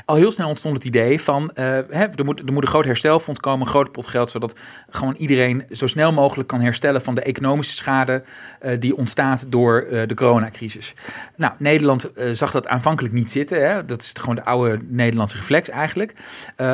[0.05, 3.39] Al heel snel ontstond het idee van, hè, er, moet, er moet een groot herstelfonds
[3.39, 4.55] komen, een groot pot geld, zodat
[4.89, 8.23] gewoon iedereen zo snel mogelijk kan herstellen van de economische schade
[8.61, 10.93] uh, die ontstaat door uh, de coronacrisis.
[11.35, 13.67] Nou, Nederland zag dat aanvankelijk niet zitten.
[13.67, 13.85] Hè?
[13.85, 16.13] Dat is gewoon de oude Nederlandse reflex eigenlijk.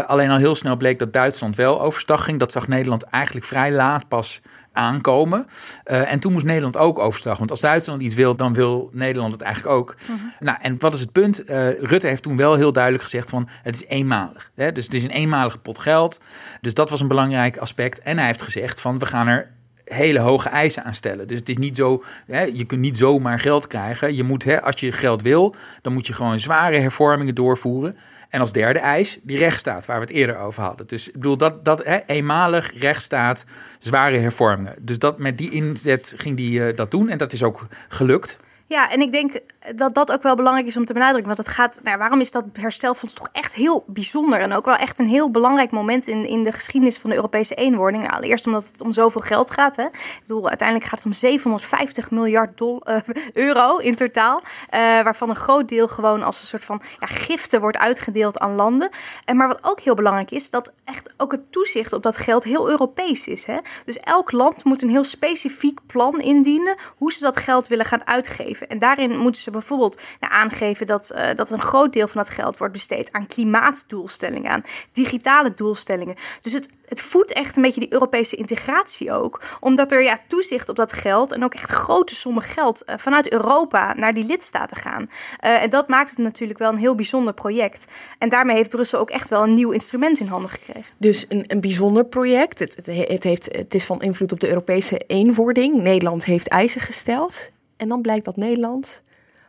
[0.06, 2.40] Alleen al heel snel bleek dat Duitsland wel overstag ging.
[2.40, 4.42] Dat zag Nederland eigenlijk vrij laat pas
[4.78, 5.48] aankomen.
[5.86, 7.38] Uh, en toen moest Nederland ook overstag.
[7.38, 9.96] Want als Duitsland iets wil, dan wil Nederland het eigenlijk ook.
[10.06, 10.18] Mhm.
[10.40, 11.50] Nou, en wat is het punt?
[11.50, 14.52] Uh, Rutte heeft toen wel heel duidelijk gezegd van het is eenmalig.
[14.56, 14.72] Hè?
[14.72, 16.22] Dus het is een eenmalige pot geld.
[16.62, 18.02] Dus dat was een belangrijk aspect.
[18.02, 19.52] En hij heeft gezegd van we gaan er
[19.88, 21.28] hele hoge eisen aan stellen.
[21.28, 24.16] Dus het is niet zo, hè, je kunt niet zomaar geld krijgen.
[24.16, 27.98] Je moet, hè, als je geld wil, dan moet je gewoon zware hervormingen doorvoeren.
[28.30, 30.88] En als derde eis, die rechtsstaat, waar we het eerder over hadden.
[30.88, 33.46] Dus ik bedoel, dat, dat hè, eenmalig rechtsstaat,
[33.80, 34.76] zware hervormingen.
[34.80, 38.38] Dus dat, met die inzet ging die uh, dat doen en dat is ook gelukt.
[38.70, 39.40] Ja, en ik denk
[39.76, 41.36] dat dat ook wel belangrijk is om te benadrukken.
[41.36, 44.40] Want het gaat, nou, waarom is dat herstelfonds toch echt heel bijzonder?
[44.40, 47.56] En ook wel echt een heel belangrijk moment in, in de geschiedenis van de Europese
[47.56, 48.04] eenwording.
[48.04, 49.76] Nou, allereerst omdat het om zoveel geld gaat.
[49.76, 49.84] Hè.
[49.84, 52.78] Ik bedoel, uiteindelijk gaat het om 750 miljard uh,
[53.34, 54.40] euro in totaal.
[54.40, 58.56] Uh, waarvan een groot deel gewoon als een soort van ja, giften wordt uitgedeeld aan
[58.56, 58.90] landen.
[59.26, 62.44] En maar wat ook heel belangrijk is, dat echt ook het toezicht op dat geld
[62.44, 63.46] heel Europees is.
[63.46, 63.58] Hè.
[63.86, 68.08] Dus elk land moet een heel specifiek plan indienen hoe ze dat geld willen gaan
[68.08, 68.57] uitgeven.
[68.62, 72.34] En daarin moeten ze bijvoorbeeld nou, aangeven dat, uh, dat een groot deel van dat
[72.34, 76.16] geld wordt besteed aan klimaatdoelstellingen, aan digitale doelstellingen.
[76.42, 79.42] Dus het, het voedt echt een beetje die Europese integratie ook.
[79.60, 83.32] Omdat er ja, toezicht op dat geld en ook echt grote sommen geld uh, vanuit
[83.32, 85.02] Europa naar die lidstaten gaan.
[85.02, 87.92] Uh, en dat maakt het natuurlijk wel een heel bijzonder project.
[88.18, 90.94] En daarmee heeft Brussel ook echt wel een nieuw instrument in handen gekregen.
[90.98, 92.60] Dus een, een bijzonder project.
[92.60, 95.82] Het, het, het, heeft, het is van invloed op de Europese eenwording.
[95.82, 97.52] Nederland heeft eisen gesteld.
[97.78, 99.04] En dan blijkt dat Nederland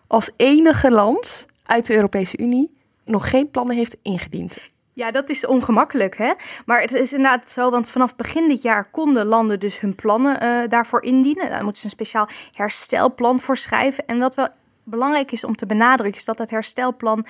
[0.06, 4.58] als enige land uit de Europese Unie nog geen plannen heeft ingediend.
[4.92, 6.32] Ja, dat is ongemakkelijk, hè?
[6.66, 10.42] Maar het is inderdaad zo, want vanaf begin dit jaar konden landen dus hun plannen
[10.42, 11.50] uh, daarvoor indienen.
[11.50, 14.06] Daar moeten ze een speciaal herstelplan voor schrijven.
[14.06, 14.48] En wat wel
[14.84, 17.26] belangrijk is om te benadrukken, is dat het herstelplan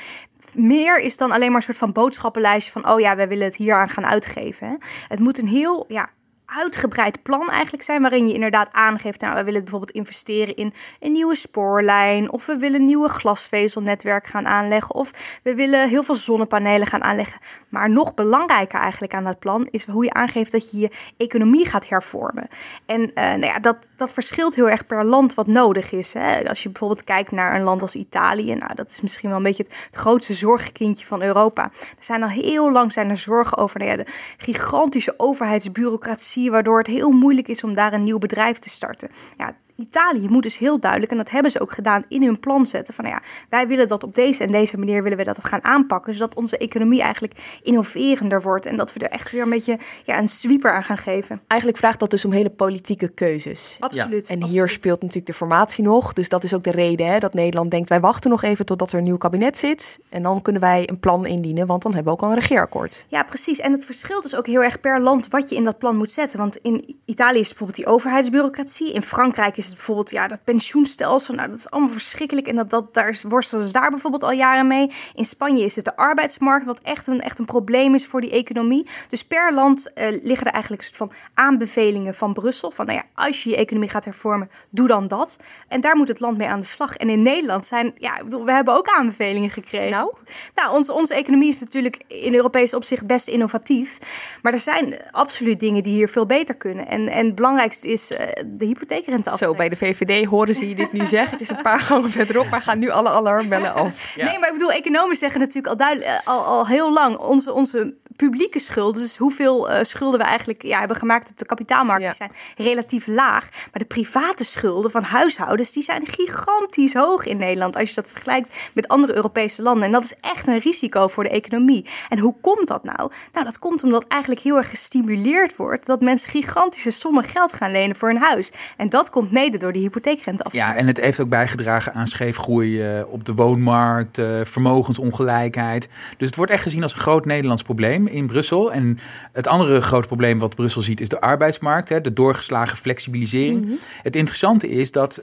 [0.55, 3.57] meer is dan alleen maar een soort van boodschappenlijstje van, oh ja, wij willen het
[3.57, 4.69] hier aan gaan uitgeven.
[4.69, 4.75] Hè?
[5.09, 6.09] Het moet een heel, ja,
[6.57, 11.13] uitgebreid plan eigenlijk zijn, waarin je inderdaad aangeeft, nou, we willen bijvoorbeeld investeren in een
[11.13, 16.15] nieuwe spoorlijn, of we willen een nieuwe glasvezelnetwerk gaan aanleggen, of we willen heel veel
[16.15, 17.41] zonnepanelen gaan aanleggen.
[17.69, 21.67] Maar nog belangrijker eigenlijk aan dat plan is hoe je aangeeft dat je je economie
[21.67, 22.49] gaat hervormen.
[22.87, 26.13] En uh, nou ja, dat, dat verschilt heel erg per land wat nodig is.
[26.13, 26.49] Hè.
[26.49, 29.45] Als je bijvoorbeeld kijkt naar een land als Italië, nou, dat is misschien wel een
[29.45, 31.63] beetje het, grootste zorgkindje van Europa.
[31.63, 34.07] Er zijn al heel lang zijn er zorgen over nou de
[34.37, 39.11] gigantische overheidsbureaucratie waardoor het heel moeilijk is om daar een nieuw bedrijf te starten.
[39.37, 42.67] Ja, Italië moet dus heel duidelijk, en dat hebben ze ook gedaan, in hun plan
[42.67, 42.95] zetten.
[42.95, 45.65] Van nou ja, wij willen dat op deze en deze manier willen we dat gaan
[45.65, 46.15] aanpakken.
[46.15, 48.67] Zodat onze economie eigenlijk innoverender wordt.
[48.67, 51.41] En dat we er echt weer een beetje ja, een sweeper aan gaan geven.
[51.47, 53.77] Eigenlijk vraagt dat dus om hele politieke keuzes.
[53.81, 54.29] Absoluut.
[54.29, 54.71] En hier absoluut.
[54.71, 56.13] speelt natuurlijk de formatie nog.
[56.13, 58.93] Dus dat is ook de reden hè, dat Nederland denkt, wij wachten nog even totdat
[58.93, 59.99] er een nieuw kabinet zit.
[60.09, 63.07] En dan kunnen wij een plan indienen, want dan hebben we ook al een regeerakkoord.
[63.09, 63.59] Ja, precies.
[63.59, 66.13] En het verschilt dus ook heel erg per land wat je in dat plan moet
[66.13, 66.39] zetten.
[66.39, 68.93] Want in Italië is bijvoorbeeld die overheidsbureaucratie.
[68.93, 71.35] In Frankrijk is het bijvoorbeeld ja, dat pensioenstelsel.
[71.35, 72.47] Nou, dat is allemaal verschrikkelijk.
[72.47, 74.91] En dat, dat, daar worstelen ze daar bijvoorbeeld al jaren mee.
[75.15, 78.31] In Spanje is het de arbeidsmarkt, wat echt een, echt een probleem is voor die
[78.31, 78.87] economie.
[79.09, 82.71] Dus per land uh, liggen er eigenlijk een soort van aanbevelingen van Brussel.
[82.71, 85.39] Van nou ja, als je je economie gaat hervormen, doe dan dat.
[85.69, 86.97] En daar moet het land mee aan de slag.
[86.97, 89.91] En in Nederland zijn, ja, we hebben ook aanbevelingen gekregen.
[89.91, 90.13] Nou,
[90.55, 93.99] nou onze, onze economie is natuurlijk in Europees opzicht best innovatief.
[94.43, 96.87] Maar er zijn absoluut dingen die hier veel beter kunnen.
[96.87, 100.75] En, en het belangrijkste is uh, de hypotheekrente Zo, bij de VVD horen ze je
[100.75, 101.31] dit nu zeggen.
[101.31, 104.15] Het is een paar gangen verderop, maar gaan nu alle alarmbellen af.
[104.15, 104.25] Ja.
[104.25, 107.17] Nee, maar ik bedoel, economen zeggen natuurlijk al, duidelijk, al, al heel lang...
[107.17, 111.47] onze, onze publieke schulden, dus hoeveel uh, schulden we eigenlijk ja, hebben gemaakt op de
[111.47, 112.13] kapitaalmarkt, ja.
[112.13, 113.49] zijn relatief laag.
[113.53, 118.09] Maar de private schulden van huishoudens, die zijn gigantisch hoog in Nederland als je dat
[118.09, 119.85] vergelijkt met andere Europese landen.
[119.85, 121.87] En dat is echt een risico voor de economie.
[122.09, 123.11] En hoe komt dat nou?
[123.33, 127.71] Nou, dat komt omdat eigenlijk heel erg gestimuleerd wordt dat mensen gigantische sommen geld gaan
[127.71, 128.53] lenen voor hun huis.
[128.77, 130.53] En dat komt mede door die hypotheekrente af.
[130.53, 135.89] Ja, en het heeft ook bijgedragen aan scheefgroei uh, op de woonmarkt, uh, vermogensongelijkheid.
[136.17, 138.73] Dus het wordt echt gezien als een groot Nederlands probleem in Brussel.
[138.73, 138.99] En
[139.33, 143.61] het andere grote probleem wat Brussel ziet is de arbeidsmarkt, hè, de doorgeslagen flexibilisering.
[143.61, 143.79] Mm-hmm.
[144.03, 145.23] Het interessante is dat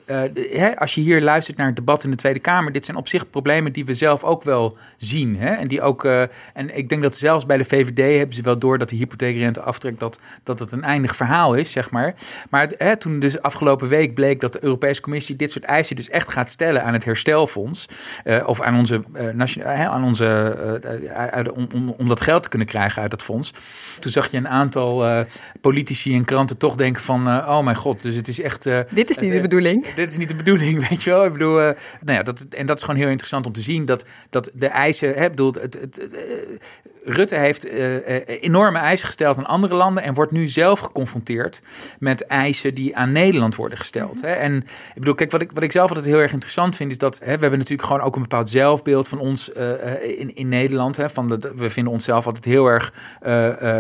[0.52, 3.08] hè, als je hier luistert naar het debat in de Tweede Kamer, dit zijn op
[3.08, 5.38] zich problemen die we zelf ook wel zien.
[5.38, 6.04] Hè, en die ook,
[6.54, 9.62] en ik denk dat zelfs bij de VVD hebben ze wel door dat de hypotheekrente
[9.62, 12.16] aftrekt, dat, dat het een eindig verhaal is, zeg maar.
[12.50, 16.10] Maar hè, toen dus afgelopen week bleek dat de Europese Commissie dit soort eisen dus
[16.10, 17.86] echt gaat stellen aan het herstelfonds,
[18.26, 19.04] uh, of aan onze,
[19.68, 23.54] aan onze om, om, om dat geld te kunnen krijgen uit het fonds.
[24.00, 25.20] Toen zag je een aantal uh,
[25.62, 27.28] politici en kranten toch denken van...
[27.28, 28.66] Uh, oh mijn god, dus het is echt...
[28.66, 29.94] Uh, dit is niet het, de bedoeling.
[29.94, 31.26] Dit is niet de bedoeling, weet je wel.
[31.26, 33.86] Ik bedoel, nou ja, dat, en dat is gewoon heel interessant om te zien...
[33.86, 35.14] dat, dat de eisen...
[35.14, 36.16] Hè, bedoel, het, het, het
[37.04, 37.64] Rutte heeft
[38.26, 40.04] enorme eisen gesteld aan andere landen...
[40.04, 41.62] en wordt nu zelf geconfronteerd
[42.00, 43.95] met eisen die aan Nederland worden gesteld.
[44.22, 44.32] Hè.
[44.32, 46.92] En ik bedoel, kijk, wat ik, wat ik zelf altijd heel erg interessant vind...
[46.92, 49.52] is dat hè, we hebben natuurlijk gewoon ook een bepaald zelfbeeld van ons
[50.18, 50.98] in, in Nederland.
[50.98, 52.94] Hè, van de, we vinden onszelf altijd heel erg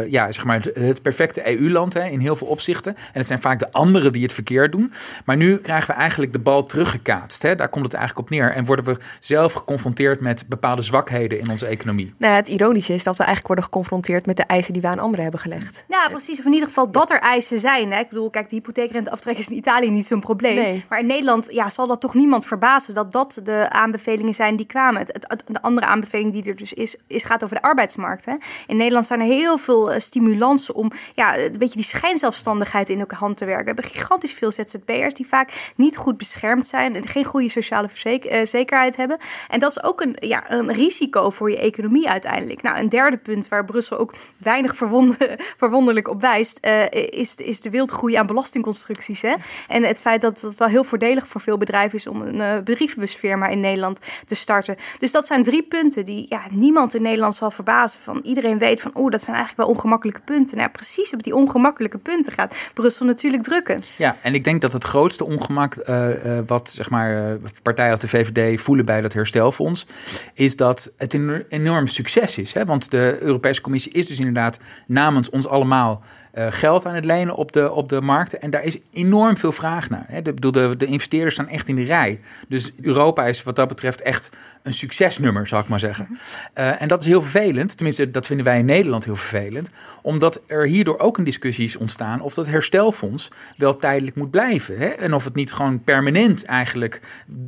[0.09, 2.95] ja, zeg maar het, perfecte EU-land in heel veel opzichten.
[2.95, 4.93] En het zijn vaak de anderen die het verkeerd doen.
[5.25, 7.41] Maar nu krijgen we eigenlijk de bal teruggekaatst.
[7.41, 7.55] Hè?
[7.55, 8.51] Daar komt het eigenlijk op neer.
[8.51, 12.13] En worden we zelf geconfronteerd met bepaalde zwakheden in onze economie.
[12.17, 14.99] Nou, het ironische is dat we eigenlijk worden geconfronteerd met de eisen die we aan
[14.99, 15.85] anderen hebben gelegd.
[15.87, 16.39] Ja, precies.
[16.39, 17.91] Of in ieder geval dat er eisen zijn.
[17.91, 17.99] Hè?
[17.99, 20.83] Ik bedoel, kijk, de hypotheekrenteaftrek is in Italië niet zo'n probleem.
[20.89, 24.65] Maar in Nederland ja, zal dat toch niemand verbazen dat dat de aanbevelingen zijn die
[24.65, 25.01] kwamen.
[25.01, 28.25] Het, het, de andere aanbeveling die er dus is, is gaat over de arbeidsmarkt.
[28.25, 28.35] Hè?
[28.67, 32.99] In Nederland zijn er heel veel uh, stimulansen om ja, een beetje die schijnzelfstandigheid in
[32.99, 33.65] elke hand te werken.
[33.65, 37.89] We hebben gigantisch veel ZZP'ers die vaak niet goed beschermd zijn en geen goede sociale
[38.03, 39.17] uh, zekerheid hebben.
[39.49, 42.61] En dat is ook een, ja, een risico voor je economie uiteindelijk.
[42.61, 44.75] Nou, een derde punt waar Brussel ook weinig
[45.57, 49.21] verwonderlijk op wijst, uh, is, is de wildgroei aan belastingconstructies.
[49.21, 49.35] Hè?
[49.67, 53.51] En het feit dat het wel heel voordelig voor veel bedrijven is om een uh,
[53.51, 54.75] in Nederland te starten.
[54.99, 57.99] Dus dat zijn drie punten die ja, niemand in Nederland zal verbazen.
[57.99, 60.57] Van iedereen weet van, oh, dat zijn eigenlijk wel ongemakkelijke punten.
[60.57, 63.81] Nou, precies op die ongemakkelijke punten gaat Brussel natuurlijk drukken.
[63.97, 66.07] Ja, en ik denk dat het grootste ongemak uh,
[66.45, 69.87] wat zeg maar partijen als de VVD voelen bij dat herstelfonds,
[70.33, 72.53] is dat het een enorm succes is.
[72.53, 72.65] Hè?
[72.65, 76.03] Want de Europese Commissie is dus inderdaad namens ons allemaal
[76.49, 78.41] geld aan het lenen op de, op de markten.
[78.41, 80.05] En daar is enorm veel vraag naar.
[80.07, 80.21] Hè.
[80.21, 82.19] De, de, de investeerders staan echt in de rij.
[82.47, 84.29] Dus Europa is wat dat betreft echt
[84.63, 86.19] een succesnummer, zou ik maar zeggen.
[86.57, 87.75] Uh, en dat is heel vervelend.
[87.75, 89.69] Tenminste, dat vinden wij in Nederland heel vervelend.
[90.01, 94.77] Omdat er hierdoor ook een discussie is ontstaan of dat herstelfonds wel tijdelijk moet blijven.
[94.77, 94.87] Hè?
[94.87, 97.01] En of het niet gewoon permanent eigenlijk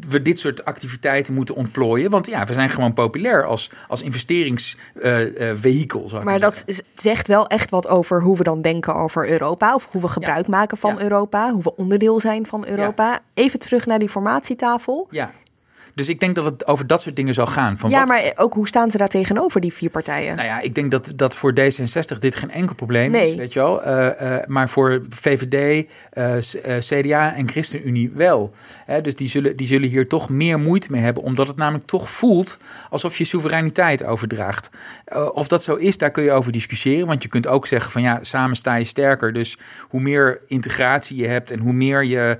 [0.10, 2.10] we dit soort activiteiten moeten ontplooien.
[2.10, 6.06] Want ja, we zijn gewoon populair als, als investeringsvehikel.
[6.06, 9.76] Uh, uh, maar dat zegt wel echt wat over hoe we dan denken over Europa
[9.76, 13.20] of hoe we gebruik maken van Europa, hoe we onderdeel zijn van Europa.
[13.34, 15.08] Even terug naar die formatietafel.
[15.10, 15.32] Ja.
[15.98, 17.78] Dus ik denk dat het over dat soort dingen zal gaan.
[17.78, 20.36] Van ja, maar ook hoe staan ze daar tegenover, die vier partijen?
[20.36, 23.32] Nou ja, ik denk dat, dat voor D66 dit geen enkel probleem nee.
[23.32, 23.88] is, weet je wel.
[23.88, 28.54] Uh, uh, maar voor VVD, uh, CDA en ChristenUnie wel.
[29.02, 32.10] dus die zullen, die zullen hier toch meer moeite mee hebben, omdat het namelijk toch
[32.10, 32.58] voelt
[32.90, 34.70] alsof je soevereiniteit overdraagt.
[35.34, 37.08] of dat zo is, daar kun je over discussiëren.
[37.08, 39.34] Want je kunt ook zeggen van ja, samen sta je sterker.
[39.34, 39.58] Dus
[39.90, 42.38] hoe meer integratie je hebt en hoe meer je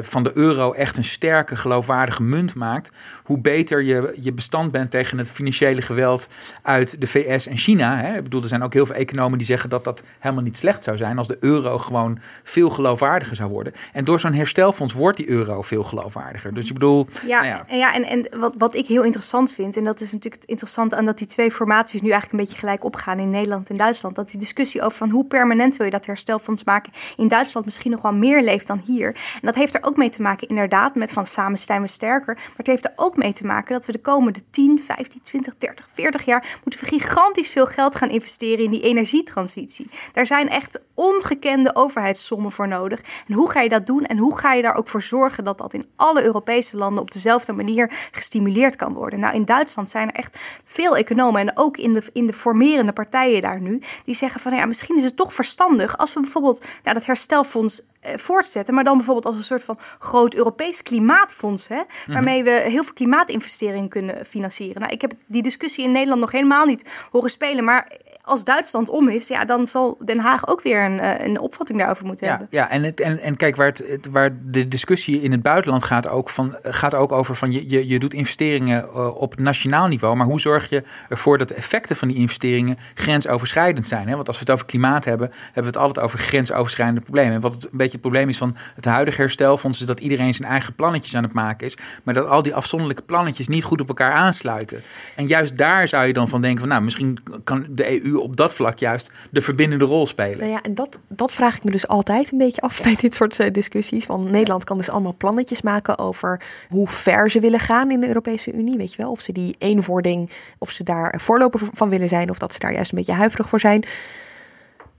[0.00, 2.92] van de euro echt een sterke, geloofwaardige munt maakt,
[3.24, 6.28] hoe beter je, je bestand bent tegen het financiële geweld
[6.62, 7.96] uit de VS en China.
[7.96, 8.16] Hè.
[8.16, 10.84] Ik bedoel, er zijn ook heel veel economen die zeggen dat dat helemaal niet slecht
[10.84, 13.72] zou zijn als de euro gewoon veel geloofwaardiger zou worden.
[13.92, 16.54] En door zo'n herstelfonds wordt die euro veel geloofwaardiger.
[16.54, 17.06] Dus ik bedoel.
[17.26, 17.76] Ja, nou ja.
[17.76, 20.96] ja en, en wat, wat ik heel interessant vind, en dat is natuurlijk het interessante
[20.96, 24.14] aan dat die twee formaties nu eigenlijk een beetje gelijk opgaan in Nederland en Duitsland.
[24.14, 27.90] Dat die discussie over van hoe permanent wil je dat herstelfonds maken in Duitsland misschien
[27.90, 29.06] nog wel meer leeft dan hier.
[29.14, 32.34] En dat heeft er ook mee te maken, inderdaad, met van samen zijn we sterker.
[32.34, 35.54] Maar het heeft er ook mee te maken dat we de komende 10, 15, 20,
[35.58, 39.90] 30, 40 jaar moeten we gigantisch veel geld gaan investeren in die energietransitie.
[40.12, 43.00] Daar zijn echt ongekende overheidssommen voor nodig.
[43.28, 44.04] En hoe ga je dat doen?
[44.04, 47.10] En hoe ga je daar ook voor zorgen dat dat in alle Europese landen op
[47.10, 49.20] dezelfde manier gestimuleerd kan worden?
[49.20, 52.92] Nou, in Duitsland zijn er echt veel economen en ook in de, in de formerende
[52.92, 56.64] partijen daar nu, die zeggen van ja, misschien is het toch verstandig als we bijvoorbeeld
[56.82, 61.76] nou, dat herstelfonds voortzetten, maar dan bijvoorbeeld als een soort van groot Europees klimaatfonds, hè,
[61.76, 62.12] mhm.
[62.12, 64.80] waarmee we heel veel klimaatinvesteringen kunnen financieren.
[64.80, 67.92] Nou, ik heb die discussie in Nederland nog helemaal niet horen spelen, maar
[68.30, 71.78] als Duitsland om is, ja, dan zal Den Haag ook weer een, eh, een opvatting
[71.78, 72.48] daarover moeten ja, hebben.
[72.50, 76.08] Ja, en, het, en, en kijk, waar, het, waar de discussie in het buitenland gaat
[76.08, 80.16] ook, van, gaat ook over van je, je, je doet investeringen uh, op nationaal niveau,
[80.16, 84.08] maar hoe zorg je ervoor dat de effecten van die investeringen grensoverschrijdend zijn?
[84.08, 84.14] Hè?
[84.14, 87.34] Want als we het over klimaat hebben, hebben we het altijd over grensoverschrijdende problemen.
[87.34, 90.34] En wat het, een beetje het probleem is van het huidige herstelfonds, is dat iedereen
[90.34, 93.80] zijn eigen plannetjes aan het maken is, maar dat al die afzonderlijke plannetjes niet goed
[93.80, 94.80] op elkaar aansluiten.
[95.16, 98.36] En juist daar zou je dan van denken van, nou, misschien kan de EU op
[98.36, 100.38] dat vlak juist de verbindende rol spelen.
[100.38, 103.14] Nou ja, en dat, dat vraag ik me dus altijd een beetje af bij dit
[103.14, 104.06] soort uh, discussies.
[104.06, 108.06] Want Nederland kan dus allemaal plannetjes maken over hoe ver ze willen gaan in de
[108.06, 108.76] Europese Unie.
[108.76, 112.38] Weet je wel, of ze die eenvording, of ze daar voorloper van willen zijn, of
[112.38, 113.84] dat ze daar juist een beetje huiverig voor zijn.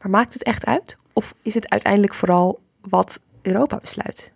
[0.02, 0.98] Maar maakt het echt uit?
[1.14, 4.32] Of is het uiteindelijk vooral wat Europa besluit?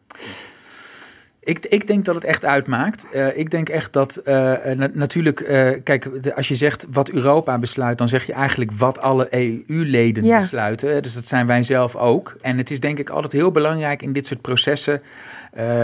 [1.45, 3.07] Ik, ik denk dat het echt uitmaakt.
[3.13, 4.53] Uh, ik denk echt dat uh,
[4.93, 8.99] natuurlijk, uh, kijk, de, als je zegt wat Europa besluit, dan zeg je eigenlijk wat
[8.99, 10.39] alle EU-leden ja.
[10.39, 11.03] besluiten.
[11.03, 12.35] Dus dat zijn wij zelf ook.
[12.41, 15.01] En het is denk ik altijd heel belangrijk in dit soort processen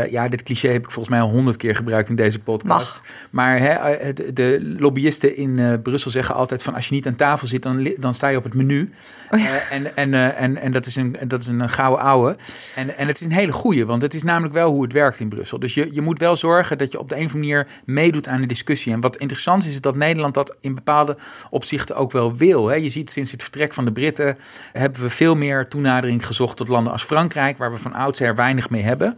[0.09, 3.01] ja, dit cliché heb ik volgens mij al honderd keer gebruikt in deze podcast.
[3.29, 7.47] Maar hè, de, de lobbyisten in Brussel zeggen altijd van als je niet aan tafel
[7.47, 8.91] zit, dan, dan sta je op het menu.
[9.31, 9.69] Oh ja.
[9.69, 12.35] en, en, en, en dat is een, dat is een gouden ouwe.
[12.75, 15.19] En, en het is een hele goeie, want het is namelijk wel hoe het werkt
[15.19, 15.59] in Brussel.
[15.59, 18.27] Dus je, je moet wel zorgen dat je op de een of andere manier meedoet
[18.27, 18.93] aan de discussie.
[18.93, 21.17] En wat interessant is, is dat Nederland dat in bepaalde
[21.49, 22.67] opzichten ook wel wil.
[22.67, 22.75] Hè.
[22.75, 24.37] Je ziet sinds het vertrek van de Britten
[24.73, 28.69] hebben we veel meer toenadering gezocht tot landen als Frankrijk, waar we van oudsher weinig
[28.69, 29.17] mee hebben.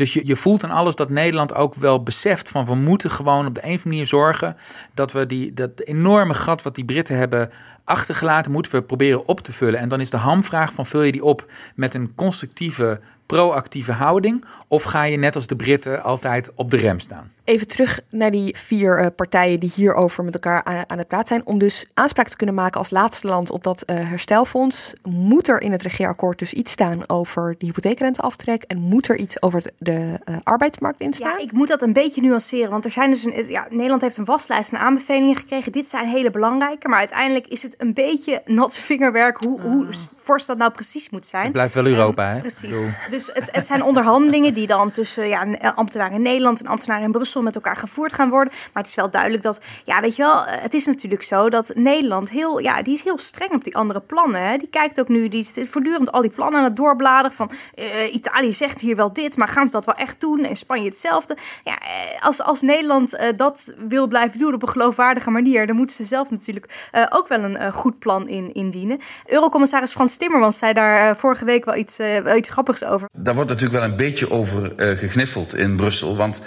[0.00, 3.46] Dus je, je voelt aan alles dat Nederland ook wel beseft van we moeten gewoon
[3.46, 4.56] op de een of andere manier zorgen
[4.94, 7.50] dat we die, dat enorme gat wat die Britten hebben
[7.84, 9.80] achtergelaten, moeten we proberen op te vullen.
[9.80, 14.44] En dan is de hamvraag van vul je die op met een constructieve proactieve houding?
[14.68, 17.32] Of ga je net als de Britten altijd op de rem staan?
[17.50, 21.26] Even terug naar die vier uh, partijen die hierover met elkaar aan, aan, het praten
[21.26, 21.46] zijn.
[21.46, 25.60] Om dus aanspraak te kunnen maken als laatste land op dat uh, herstelfonds, moet er
[25.60, 30.20] in het regeerakkoord dus iets staan over de hypotheekrenteaftrek en moet er iets over de
[30.24, 31.38] uh, arbeidsmarkt in staan?
[31.38, 34.16] Ja, ik moet dat een beetje nuanceren, want er zijn dus een, ja, Nederland heeft
[34.16, 35.72] een waslijst aan aanbevelingen gekregen.
[35.72, 39.94] Dit zijn hele belangrijke, maar uiteindelijk is het een beetje nat vingerwerk hoe, hoe ah.
[40.16, 41.42] fors dat nou precies moet zijn.
[41.42, 42.38] Het blijft wel Europa, hè?
[42.38, 42.76] Precies.
[43.10, 47.12] Dus het, het zijn onderhandelingen die dan tussen ja, ambtenaren in Nederland en ambtenaren in
[47.12, 48.52] Brussel met elkaar gevoerd gaan worden.
[48.72, 51.72] Maar het is wel duidelijk dat, ja, weet je wel, het is natuurlijk zo dat
[51.74, 54.48] Nederland heel, ja, die is heel streng op die andere plannen.
[54.48, 54.56] Hè.
[54.56, 58.14] Die kijkt ook nu, die is voortdurend al die plannen aan het doorbladeren van uh,
[58.14, 60.44] Italië zegt hier wel dit, maar gaan ze dat wel echt doen?
[60.44, 61.36] En Spanje hetzelfde.
[61.64, 65.76] Ja, eh, als, als Nederland uh, dat wil blijven doen op een geloofwaardige manier, dan
[65.76, 68.98] moeten ze zelf natuurlijk ook wel een goed plan in, indienen.
[69.26, 73.08] Eurocommissaris Frans Timmermans zei daar vorige week wel iets, wel iets grappigs over.
[73.12, 76.42] Daar wordt natuurlijk wel een beetje over gegniffeld in Brussel, want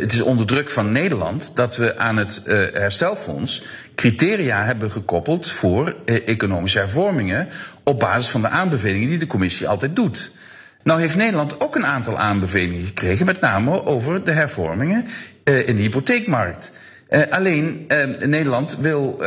[0.00, 3.64] het is onder druk van Nederland dat we aan het uh, herstelfonds
[3.94, 7.48] criteria hebben gekoppeld voor uh, economische hervormingen
[7.84, 10.32] op basis van de aanbevelingen die de commissie altijd doet.
[10.82, 15.06] Nou heeft Nederland ook een aantal aanbevelingen gekregen, met name over de hervormingen
[15.44, 16.72] in de hypotheekmarkt.
[17.30, 17.86] alleen
[18.18, 19.22] Nederland wil,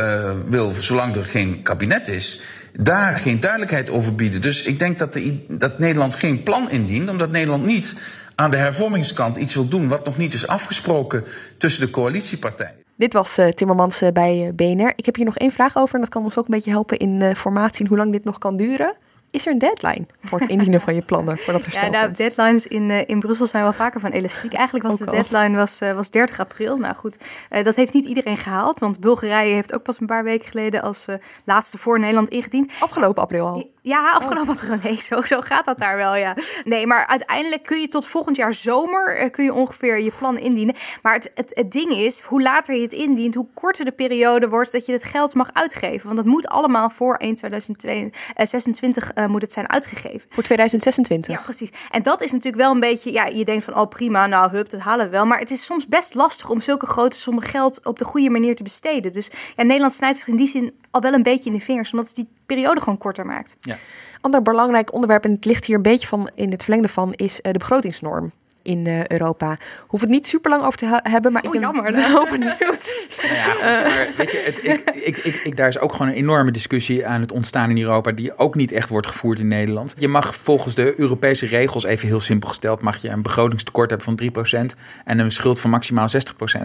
[0.49, 2.41] wil, zolang er geen kabinet is,
[2.79, 4.41] daar geen duidelijkheid over bieden.
[4.41, 7.95] Dus ik denk dat, dat Nederland geen plan indient, omdat Nederland niet
[8.35, 11.23] aan de hervormingskant iets wil doen wat nog niet is afgesproken
[11.57, 12.83] tussen de coalitiepartijen.
[12.97, 14.93] Dit was uh, Timmermans uh, bij uh, BNR.
[14.95, 16.97] Ik heb hier nog één vraag over en dat kan ons ook een beetje helpen
[16.97, 18.95] in formatie en hoe lang dit nog kan duren.
[19.35, 21.65] Is er een deadline voor het indienen van je plannen voor dat?
[21.71, 24.53] Ja, nou, deadlines in, uh, in Brussel zijn wel vaker van elastiek.
[24.53, 26.77] Eigenlijk was de deadline was, uh, was 30 april.
[26.77, 27.17] Nou goed,
[27.51, 30.81] uh, dat heeft niet iedereen gehaald, want Bulgarije heeft ook pas een paar weken geleden
[30.81, 31.05] als
[31.43, 32.71] laatste voor Nederland ingediend.
[32.79, 33.73] Afgelopen april al.
[33.81, 34.61] Ja, afgelopen oh.
[34.61, 34.77] april.
[34.83, 36.35] Nee, zo, zo gaat dat daar wel, ja.
[36.63, 40.75] Nee, maar uiteindelijk kun je tot volgend jaar zomer kun je ongeveer je plannen indienen.
[41.01, 44.49] Maar het, het, het ding is, hoe later je het indient, hoe korter de periode
[44.49, 46.05] wordt dat je het geld mag uitgeven.
[46.05, 50.29] Want dat moet allemaal voor 1 2026 uh, moet het zijn uitgegeven.
[50.29, 51.35] Voor 2026?
[51.35, 51.71] Ja, precies.
[51.91, 54.69] En dat is natuurlijk wel een beetje, ja, je denkt van, oh prima, nou hup,
[54.69, 55.25] dat halen we wel.
[55.25, 58.55] Maar het is soms best lastig om zulke grote sommen geld op de goede manier
[58.55, 59.11] te besteden.
[59.11, 61.91] Dus ja, Nederland snijdt zich in die zin al wel een beetje in de vingers,
[61.91, 63.57] omdat het die periode gewoon korter maakt.
[63.61, 63.77] Ja.
[64.21, 67.39] Ander belangrijk onderwerp, en het ligt hier een beetje van in het verlengde van, is
[67.41, 68.31] uh, de begrotingsnorm
[68.65, 69.57] in uh, Europa.
[69.87, 73.07] Hoef het niet super lang over te hebben, maar oh, ik ben jammer, wel benieuwd.
[73.21, 76.07] Nou ja, goed, maar weet je, het, ik, ik, ik, ik, daar is ook gewoon
[76.07, 79.47] een enorme discussie aan het ontstaan in Europa, die ook niet echt wordt gevoerd in
[79.47, 79.95] Nederland.
[79.97, 84.17] Je mag volgens de Europese regels, even heel simpel gesteld, mag je een begrotingstekort hebben
[84.33, 86.61] van 3% en een schuld van maximaal 60%.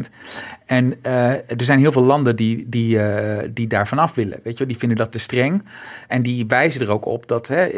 [0.67, 4.41] En uh, er zijn heel veel landen die, die, uh, die daar vanaf willen.
[4.45, 5.65] Weet je, die vinden dat te streng.
[6.09, 7.69] En die wijzen er ook op dat hè,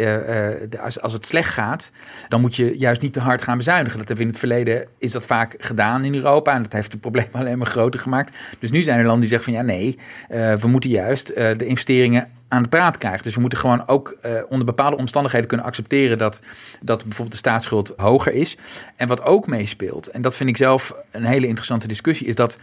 [0.80, 1.90] als, als het slecht gaat,
[2.28, 3.98] dan moet je juist niet te hard gaan bezuinigen.
[3.98, 6.54] Dat in het verleden is dat vaak gedaan in Europa.
[6.54, 8.36] En dat heeft het probleem alleen maar groter gemaakt.
[8.58, 9.98] Dus nu zijn er landen die zeggen van ja, nee,
[10.30, 13.22] uh, we moeten juist uh, de investeringen aan de praat krijgen.
[13.22, 16.42] Dus we moeten gewoon ook uh, onder bepaalde omstandigheden kunnen accepteren dat,
[16.80, 18.56] dat bijvoorbeeld de staatsschuld hoger is.
[18.96, 22.58] En wat ook meespeelt, en dat vind ik zelf een hele interessante discussie, is dat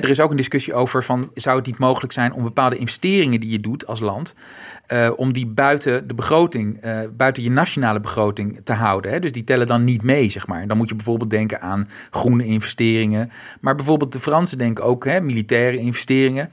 [0.00, 3.40] er is ook een discussie over van zou het niet mogelijk zijn om bepaalde investeringen
[3.40, 4.34] die je doet als land,
[4.88, 9.10] uh, om die buiten de begroting, uh, buiten je nationale begroting te houden.
[9.10, 9.20] Hè?
[9.20, 10.66] Dus die tellen dan niet mee, zeg maar.
[10.66, 13.30] Dan moet je bijvoorbeeld denken aan groene investeringen.
[13.60, 16.48] Maar bijvoorbeeld de Fransen denken ook hè, militaire investeringen.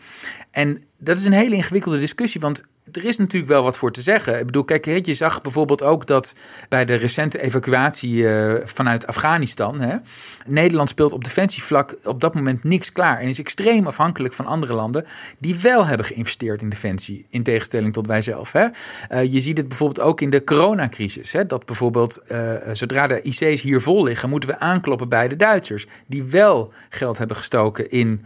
[0.51, 4.01] En dat is een hele ingewikkelde discussie, want er is natuurlijk wel wat voor te
[4.01, 4.39] zeggen.
[4.39, 6.35] Ik bedoel, kijk, je zag bijvoorbeeld ook dat
[6.69, 9.95] bij de recente evacuatie uh, vanuit Afghanistan, hè,
[10.45, 14.73] Nederland speelt op defensievlak op dat moment niks klaar en is extreem afhankelijk van andere
[14.73, 15.05] landen
[15.37, 18.51] die wel hebben geïnvesteerd in defensie, in tegenstelling tot wij zelf.
[18.51, 18.67] Hè.
[19.11, 23.21] Uh, je ziet het bijvoorbeeld ook in de coronacrisis, hè, dat bijvoorbeeld uh, zodra de
[23.21, 27.89] IC's hier vol liggen, moeten we aankloppen bij de Duitsers, die wel geld hebben gestoken
[27.91, 28.25] in,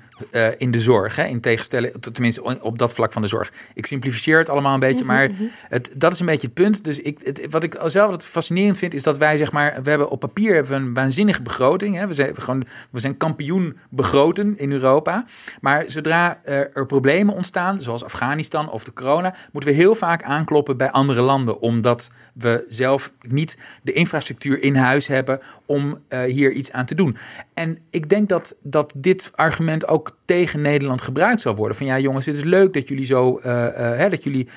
[0.57, 3.51] in de zorg, hè, in tegenstelling, tenminste op dat vlak van de zorg.
[3.73, 5.05] Ik simplificeer het allemaal een beetje.
[5.05, 5.29] Maar
[5.69, 6.83] het, dat is een beetje het punt.
[6.83, 9.89] Dus ik, het, wat ik zelf wat fascinerend vind, is dat wij zeg maar, we
[9.89, 11.95] hebben op papier hebben we een waanzinnige begroting.
[11.95, 12.07] Hè.
[12.07, 15.25] We, zijn, we, gewoon, we zijn kampioen begroten in Europa.
[15.61, 20.77] Maar zodra er problemen ontstaan, zoals Afghanistan of de corona, moeten we heel vaak aankloppen
[20.77, 21.59] bij andere landen.
[21.59, 26.95] Omdat we zelf niet de infrastructuur in huis hebben om uh, hier iets aan te
[26.95, 27.17] doen.
[27.53, 31.77] En ik denk dat, dat dit argument ook tegen Nederland gebruikt zal worden.
[31.77, 34.47] Van ja, jongens, het is leuk dat jullie zo uh, uh, hè, dat jullie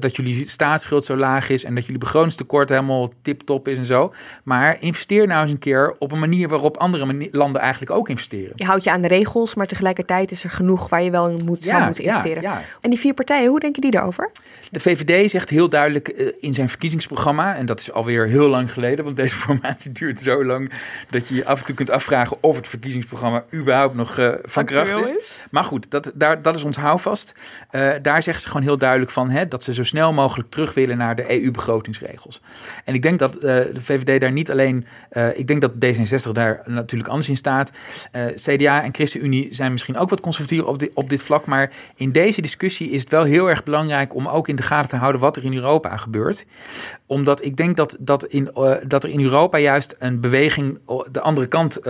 [0.00, 4.12] dat jullie staatsschuld zo laag is en dat jullie begrotingstekort helemaal tip-top is en zo.
[4.42, 8.52] Maar investeer nou eens een keer op een manier waarop andere landen eigenlijk ook investeren.
[8.54, 11.40] Je houdt je aan de regels, maar tegelijkertijd is er genoeg waar je wel in
[11.44, 12.42] moet, zou moeten investeren.
[12.42, 12.62] Ja, ja.
[12.80, 14.30] En die vier partijen, hoe denken die daarover?
[14.70, 16.08] De VVD zegt heel duidelijk
[16.40, 20.44] in zijn verkiezingsprogramma, en dat is alweer heel lang geleden, want deze formatie duurt zo
[20.44, 20.72] lang
[21.10, 24.64] dat je je af en toe kunt afvragen of het verkiezingsprogramma überhaupt nog uh, van
[24.64, 25.13] kracht is.
[25.50, 27.34] Maar goed, dat, daar, dat is ons houvast.
[27.70, 30.74] Uh, daar zegt ze gewoon heel duidelijk van hè, dat ze zo snel mogelijk terug
[30.74, 32.40] willen naar de EU-begrotingsregels.
[32.84, 34.86] En ik denk dat uh, de VVD daar niet alleen,
[35.34, 37.70] ik denk dat D66 daar natuurlijk anders in staat.
[38.34, 42.40] CDA en ChristenUnie zijn misschien ook wat conservatiever op, op dit vlak, maar in deze
[42.40, 45.36] discussie is het wel heel erg belangrijk om ook in de gaten te houden wat
[45.36, 46.46] er in Europa gebeurt.
[47.06, 48.50] Omdat ik denk dat, dat, in,
[48.86, 50.78] dat er in Europa juist een beweging
[51.10, 51.80] de andere kant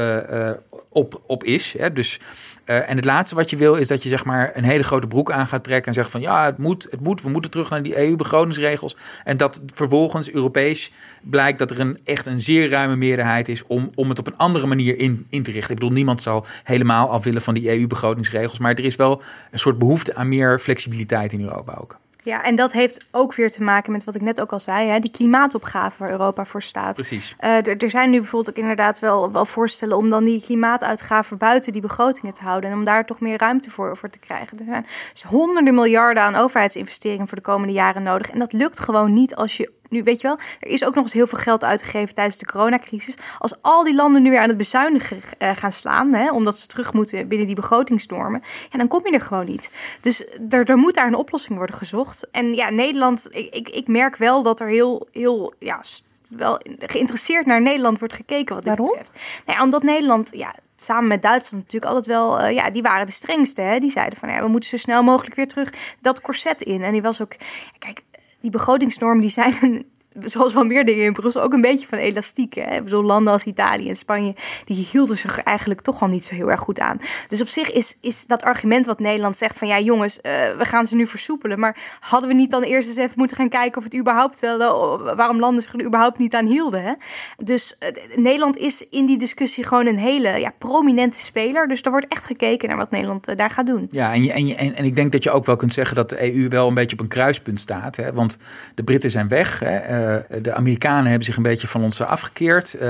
[0.88, 1.74] op, op is.
[1.78, 1.92] Hè?
[1.92, 2.20] Dus,
[2.66, 5.06] uh, en het laatste wat je wil is dat je zeg maar een hele grote
[5.06, 7.70] broek aan gaat trekken en zegt van ja, het moet, het moet, we moeten terug
[7.70, 8.96] naar die EU-begrotingsregels.
[9.24, 10.92] En dat vervolgens Europees
[11.22, 14.36] blijkt dat er een echt een zeer ruime meerderheid is om, om het op een
[14.36, 15.70] andere manier in, in te richten.
[15.70, 19.58] Ik bedoel, niemand zal helemaal af willen van die EU-begrotingsregels, maar er is wel een
[19.58, 21.98] soort behoefte aan meer flexibiliteit in Europa ook.
[22.24, 24.88] Ja, en dat heeft ook weer te maken met wat ik net ook al zei,
[24.88, 26.94] hè, die klimaatopgave waar Europa voor staat.
[26.94, 27.36] Precies.
[27.40, 31.72] Uh, er zijn nu bijvoorbeeld ook inderdaad wel, wel voorstellen om dan die klimaatuitgaven buiten
[31.72, 34.58] die begrotingen te houden en om daar toch meer ruimte voor, voor te krijgen.
[34.58, 38.30] Er zijn dus honderden miljarden aan overheidsinvesteringen voor de komende jaren nodig.
[38.30, 41.04] En dat lukt gewoon niet als je nu weet je wel, er is ook nog
[41.04, 43.14] eens heel veel geld uitgegeven tijdens de coronacrisis.
[43.38, 46.66] Als al die landen nu weer aan het bezuinigen uh, gaan slaan, hè, omdat ze
[46.66, 49.70] terug moeten binnen die begrotingsnormen, ja, dan kom je er gewoon niet.
[50.00, 52.30] Dus er, er moet daar een oplossing worden gezocht.
[52.30, 55.80] En ja, Nederland, ik, ik, ik merk wel dat er heel, heel ja,
[56.28, 58.96] wel geïnteresseerd naar Nederland wordt gekeken wat dit Waarom?
[58.96, 59.42] betreft.
[59.46, 63.06] Nou ja, omdat Nederland, ja, samen met Duitsland natuurlijk altijd wel, uh, ja, die waren
[63.06, 63.60] de strengste.
[63.60, 63.78] Hè?
[63.78, 66.82] Die zeiden van, ja, we moeten zo snel mogelijk weer terug dat corset in.
[66.82, 67.32] En die was ook,
[67.78, 68.02] kijk,
[68.44, 69.84] die begrotingsnormen die zijn
[70.22, 72.54] zoals wel meer dingen in Brussel, ook een beetje van elastiek.
[72.54, 72.80] Hè?
[72.84, 74.34] Zo'n landen als Italië en Spanje,
[74.64, 77.00] die hielden zich eigenlijk toch al niet zo heel erg goed aan.
[77.28, 80.22] Dus op zich is, is dat argument wat Nederland zegt van ja jongens, uh,
[80.58, 81.58] we gaan ze nu versoepelen.
[81.58, 84.60] Maar hadden we niet dan eerst eens even moeten gaan kijken of het überhaupt wel,
[84.60, 86.82] uh, waarom landen zich er überhaupt niet aan hielden.
[86.82, 86.92] Hè?
[87.36, 91.68] Dus uh, Nederland is in die discussie gewoon een hele ja, prominente speler.
[91.68, 93.86] Dus er wordt echt gekeken naar wat Nederland daar gaat doen.
[93.90, 96.34] Ja, en, en, en, en ik denk dat je ook wel kunt zeggen dat de
[96.34, 97.96] EU wel een beetje op een kruispunt staat.
[97.96, 98.12] Hè?
[98.12, 98.38] Want
[98.74, 99.58] de Britten zijn weg.
[99.58, 100.03] Hè?
[100.04, 102.74] Uh, de Amerikanen hebben zich een beetje van ons afgekeerd.
[102.74, 102.80] Uh,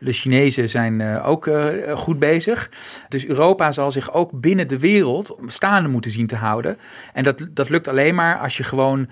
[0.00, 1.50] de Chinezen zijn uh, ook
[1.94, 2.70] goed bezig.
[3.08, 6.76] Dus Europa zal zich ook binnen de wereld staande moeten zien te houden.
[7.12, 9.08] En dat, dat lukt alleen maar als je gewoon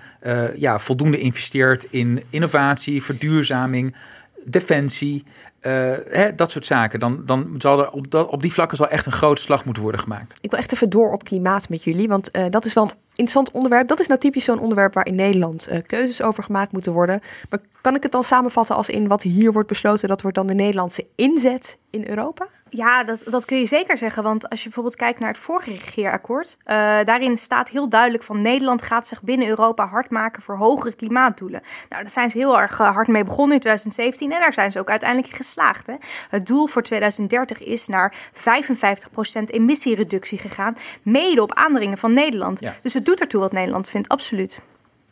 [0.55, 3.95] ja, voldoende investeert in innovatie, verduurzaming,
[4.43, 5.23] defensie.
[5.59, 6.99] Hè, dat soort zaken.
[6.99, 9.83] Dan, dan zal er op, dat, op die vlakken zal echt een grote slag moeten
[9.83, 10.37] worden gemaakt.
[10.41, 12.07] Ik wil echt even door op klimaat met jullie.
[12.07, 13.87] Want dat is wel een interessant onderwerp.
[13.87, 17.21] Dat is nou typisch zo'n onderwerp waar in Nederland uh, keuzes over gemaakt moeten worden.
[17.49, 20.47] Maar kan ik het dan samenvatten als in wat hier wordt besloten, dat wordt dan
[20.47, 22.47] de Nederlandse inzet in Europa?
[22.69, 24.23] Ja, dat, dat kun je zeker zeggen.
[24.23, 26.65] Want als je bijvoorbeeld kijkt naar het vorige regeerakkoord, uh,
[27.03, 31.61] daarin staat heel duidelijk van Nederland gaat zich binnen Europa hard maken voor hogere klimaatdoelen.
[31.89, 34.79] Nou, daar zijn ze heel erg hard mee begonnen in 2017 en daar zijn ze
[34.79, 35.87] ook uiteindelijk in geslaagd.
[35.87, 35.95] Hè.
[36.29, 42.59] Het doel voor 2030 is naar 55% emissiereductie gegaan, mede op aandringen van Nederland.
[42.59, 42.75] Ja.
[42.81, 44.61] Dus het doet ertoe wat Nederland vindt, absoluut.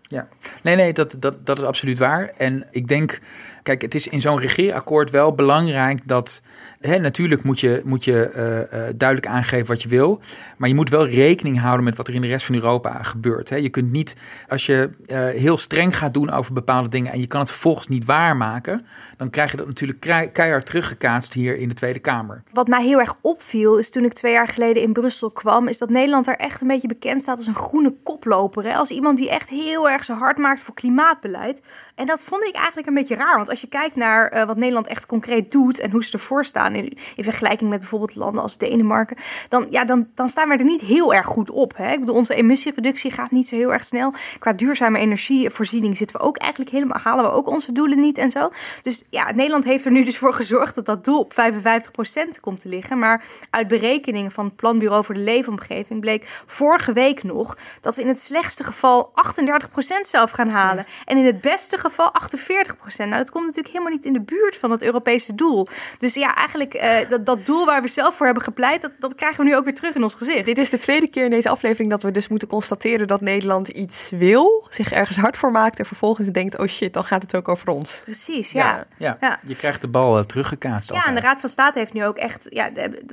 [0.09, 0.27] Ja,
[0.63, 2.31] nee, nee, dat, dat, dat is absoluut waar.
[2.37, 3.19] En ik denk,
[3.63, 6.41] kijk, het is in zo'n regeerakkoord wel belangrijk dat
[6.87, 10.21] Hè, natuurlijk moet je, moet je uh, uh, duidelijk aangeven wat je wil.
[10.57, 13.49] Maar je moet wel rekening houden met wat er in de rest van Europa gebeurt.
[13.49, 13.55] Hè.
[13.55, 14.15] Je kunt niet,
[14.47, 17.87] als je uh, heel streng gaat doen over bepaalde dingen en je kan het vervolgens
[17.87, 18.85] niet waarmaken,
[19.17, 19.99] dan krijg je dat natuurlijk
[20.33, 22.43] keihard teruggekaatst hier in de Tweede Kamer.
[22.51, 25.77] Wat mij heel erg opviel is toen ik twee jaar geleden in Brussel kwam, is
[25.77, 28.63] dat Nederland er echt een beetje bekend staat als een groene koploper.
[28.63, 28.73] Hè.
[28.73, 31.61] Als iemand die echt heel erg zo hard maakt voor klimaatbeleid.
[31.95, 33.35] En dat vond ik eigenlijk een beetje raar.
[33.35, 36.45] Want als je kijkt naar uh, wat Nederland echt concreet doet en hoe ze ervoor
[36.45, 39.17] staan in, in vergelijking met bijvoorbeeld landen als Denemarken,
[39.49, 41.77] dan, ja, dan, dan staan we er niet heel erg goed op.
[41.77, 41.91] Hè?
[41.91, 44.13] Ik bedoel, onze emissiereductie gaat niet zo heel erg snel.
[44.39, 48.31] Qua duurzame energievoorziening zitten we ook eigenlijk helemaal, halen we ook onze doelen niet en
[48.31, 48.49] zo.
[48.81, 52.59] Dus ja, Nederland heeft er nu dus voor gezorgd dat dat doel op 55% komt
[52.59, 52.97] te liggen.
[52.97, 58.01] Maar uit berekeningen van het Planbureau voor de Leefomgeving bleek vorige week nog dat we
[58.01, 59.71] in het slechtste geval 38%
[60.01, 60.85] zelf gaan halen.
[61.05, 63.09] En in het beste geval 48 procent.
[63.09, 65.67] Nou, dat komt natuurlijk helemaal niet in de buurt van het Europese doel.
[65.97, 69.15] Dus ja, eigenlijk uh, dat, dat doel waar we zelf voor hebben gepleit, dat, dat
[69.15, 70.45] krijgen we nu ook weer terug in ons gezicht.
[70.45, 73.67] Dit is de tweede keer in deze aflevering dat we dus moeten constateren dat Nederland
[73.67, 77.35] iets wil, zich ergens hard voor maakt en vervolgens denkt, oh shit, dan gaat het
[77.35, 78.01] ook over ons.
[78.03, 78.85] Precies, ja.
[78.97, 79.39] Ja, ja.
[79.43, 80.91] je krijgt de bal uh, teruggekaatst.
[80.93, 82.69] Ja, en de Raad van State heeft nu ook echt, ja,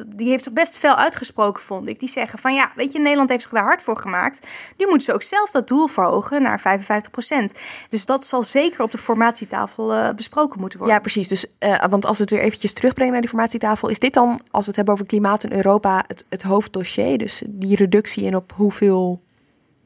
[0.07, 2.01] die heeft zich best veel uitgesproken, vond ik.
[2.01, 4.47] Die zeggen van ja, weet je, Nederland heeft zich daar hard voor gemaakt.
[4.77, 7.53] Nu moeten ze ook zelf dat doel verhogen naar 55 procent.
[7.89, 10.97] Dus dat zal zeker op de formatietafel uh, besproken moeten worden.
[10.97, 11.29] Ja, precies.
[11.29, 14.41] Dus, uh, want als we het weer eventjes terugbrengen naar die formatietafel, is dit dan,
[14.51, 17.19] als we het hebben over klimaat in Europa, het, het hoofddossier?
[17.19, 19.21] Dus die reductie en op hoeveel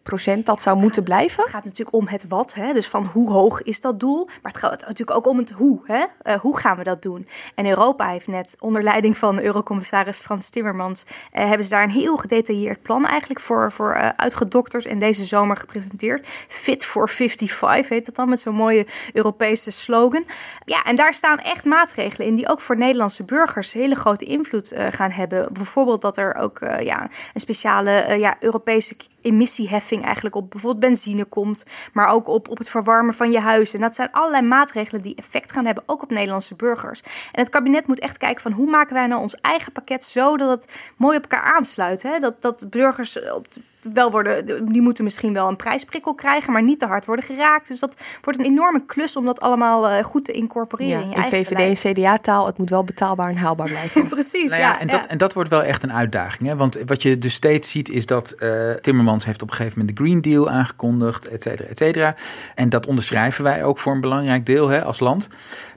[0.04, 1.42] procent dat zou moeten blijven?
[1.42, 2.72] Het gaat natuurlijk om het wat, hè?
[2.72, 4.24] dus van hoe hoog is dat doel.
[4.24, 5.80] Maar het gaat natuurlijk ook om het hoe.
[5.84, 6.04] Hè?
[6.22, 7.28] Uh, hoe gaan we dat doen?
[7.54, 11.04] En Europa heeft net onder leiding van Eurocommissaris Frans Timmermans...
[11.06, 14.86] Uh, hebben ze daar een heel gedetailleerd plan eigenlijk voor, voor uh, uitgedokterd...
[14.86, 16.26] en deze zomer gepresenteerd.
[16.48, 20.24] Fit for 55 heet dat dan, met zo'n mooie Europese slogan.
[20.64, 22.34] Ja, en daar staan echt maatregelen in...
[22.34, 25.52] die ook voor Nederlandse burgers hele grote invloed gaan hebben.
[25.52, 27.02] Bijvoorbeeld dat er ook ja,
[27.34, 32.68] een speciale ja, Europese emissieheffing eigenlijk op bijvoorbeeld benzine komt, maar ook op, op het
[32.68, 33.74] verwarmen van je huis.
[33.74, 37.00] En dat zijn allerlei maatregelen die effect gaan hebben, ook op Nederlandse burgers.
[37.32, 40.36] En het kabinet moet echt kijken van hoe maken wij nou ons eigen pakket zo
[40.36, 42.02] dat het mooi op elkaar aansluit.
[42.02, 42.18] Hè?
[42.18, 43.46] Dat, dat burgers op
[43.92, 47.68] wel worden, die moeten misschien wel een prijsprikkel krijgen, maar niet te hard worden geraakt.
[47.68, 51.16] Dus dat wordt een enorme klus om dat allemaal uh, goed te incorporeren in je
[51.16, 54.08] in VVD en CDA-taal, het moet wel betaalbaar en haalbaar blijven.
[54.14, 56.48] Precies, nou ja, ja, en, dat, en dat wordt wel echt een uitdaging.
[56.48, 56.56] Hè?
[56.56, 59.96] Want wat je dus steeds ziet is dat uh, Timmermans heeft op een gegeven moment
[59.96, 62.14] de Green Deal aangekondigd, et cetera, et cetera.
[62.54, 65.28] En dat onderschrijven wij ook voor een belangrijk deel hè, als land.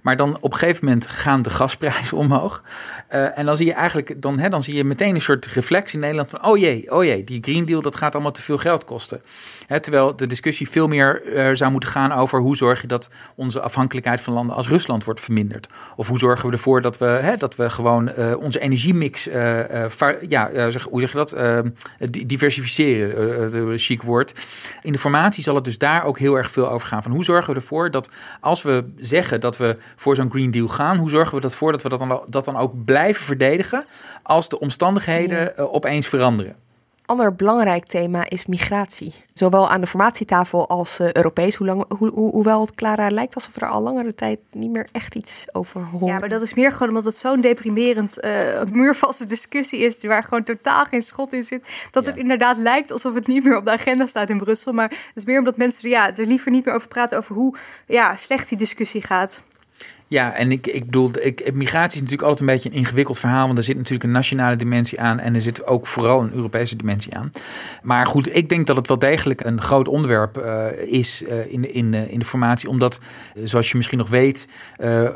[0.08, 2.64] Maar dan op een gegeven moment gaan de gasprijzen omhoog.
[3.12, 5.94] Uh, en dan zie je eigenlijk, dan, hè, dan zie je meteen een soort reflex
[5.94, 8.58] in Nederland van, oh jee, oh jee, die Green Deal, dat gaat allemaal te veel
[8.58, 9.22] geld kosten
[9.68, 13.62] terwijl de discussie veel meer uh, zou moeten gaan over hoe zorg je dat onze
[13.62, 15.68] afhankelijkheid van landen als Rusland wordt verminderd.
[15.96, 19.90] Of hoe zorgen we ervoor dat we, dat we gewoon uh, onze energiemix, uh,
[20.28, 21.36] ja, zeg, hoe zeg je dat,
[22.28, 24.48] diversificeren, uh, chic woord.
[24.82, 27.04] In de formatie zal het dus daar ook heel erg veel over gaan.
[27.04, 28.10] Van hoe zorgen we ervoor dat
[28.40, 31.82] als we zeggen dat we voor zo'n Green Deal gaan, hoe zorgen we ervoor dat
[31.82, 33.86] we dat dan, dat dan ook blijven verdedigen
[34.24, 36.67] als de omstandigheden opeens veranderen
[37.08, 39.14] ander belangrijk thema is migratie.
[39.34, 41.56] Zowel aan de formatietafel als uh, Europees.
[41.56, 44.88] Hoe lang, ho ho hoewel het Clara lijkt alsof er al langere tijd niet meer
[44.92, 46.12] echt iets over hoort.
[46.12, 48.32] Ja, maar dat is meer gewoon omdat het zo'n deprimerend, uh,
[48.72, 50.04] muurvaste discussie is.
[50.04, 51.88] Waar gewoon totaal geen schot in zit.
[51.92, 52.10] Dat ja.
[52.10, 54.74] het inderdaad lijkt alsof het niet meer op de agenda staat in Brussel.
[54.74, 57.18] Maar het is meer omdat mensen ja, er liever niet meer over praten.
[57.18, 57.56] Over hoe
[57.88, 59.44] ja, slecht die discussie gaat.
[60.10, 63.46] Ja, en ik, ik bedoel, ik, migratie is natuurlijk altijd een beetje een ingewikkeld verhaal.
[63.46, 65.20] Want er zit natuurlijk een nationale dimensie aan.
[65.20, 67.32] En er zit ook vooral een Europese dimensie aan.
[67.82, 71.74] Maar goed, ik denk dat het wel degelijk een groot onderwerp uh, is uh, in,
[71.74, 72.70] in, uh, in de formatie.
[72.70, 73.00] Omdat,
[73.44, 74.48] zoals je misschien nog weet,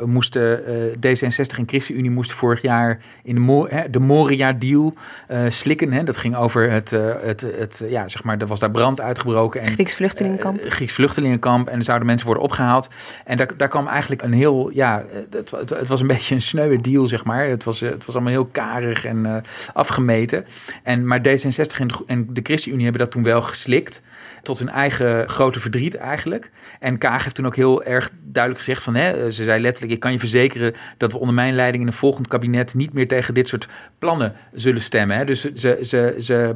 [0.06, 0.60] moesten
[0.96, 4.94] D66 en ChristenUnie moesten vorig jaar in de, Mo de Moria-deal
[5.48, 5.92] slikken.
[5.92, 6.04] Hè.
[6.04, 6.90] Dat ging over het,
[7.22, 9.62] het, het, ja, zeg maar, er was daar brand uitgebroken.
[9.62, 10.60] En, Grieks vluchtelingenkamp.
[10.66, 11.68] Grieks vluchtelingenkamp.
[11.68, 12.90] En er zouden mensen worden opgehaald.
[13.26, 16.42] En daar, daar kwam eigenlijk een heel ja, het, het, het, was een beetje een
[16.42, 17.48] sneuwe deal, zeg maar.
[17.48, 19.36] Het was, het was allemaal heel karig en uh,
[19.74, 20.46] afgemeten.
[20.84, 24.02] En, maar D66 en de, en de ChristenUnie hebben dat toen wel geslikt
[24.42, 26.52] tot hun eigen grote verdriet eigenlijk.
[26.80, 30.00] En Kaag heeft toen ook heel erg duidelijk gezegd van, hè, ze zei letterlijk, ik
[30.00, 33.34] kan je verzekeren dat we onder mijn leiding in een volgend kabinet niet meer tegen
[33.34, 33.68] dit soort
[34.00, 35.18] plannen zullen stemmen.
[35.18, 35.26] Hè.
[35.26, 36.56] Dus ze, ze, ze,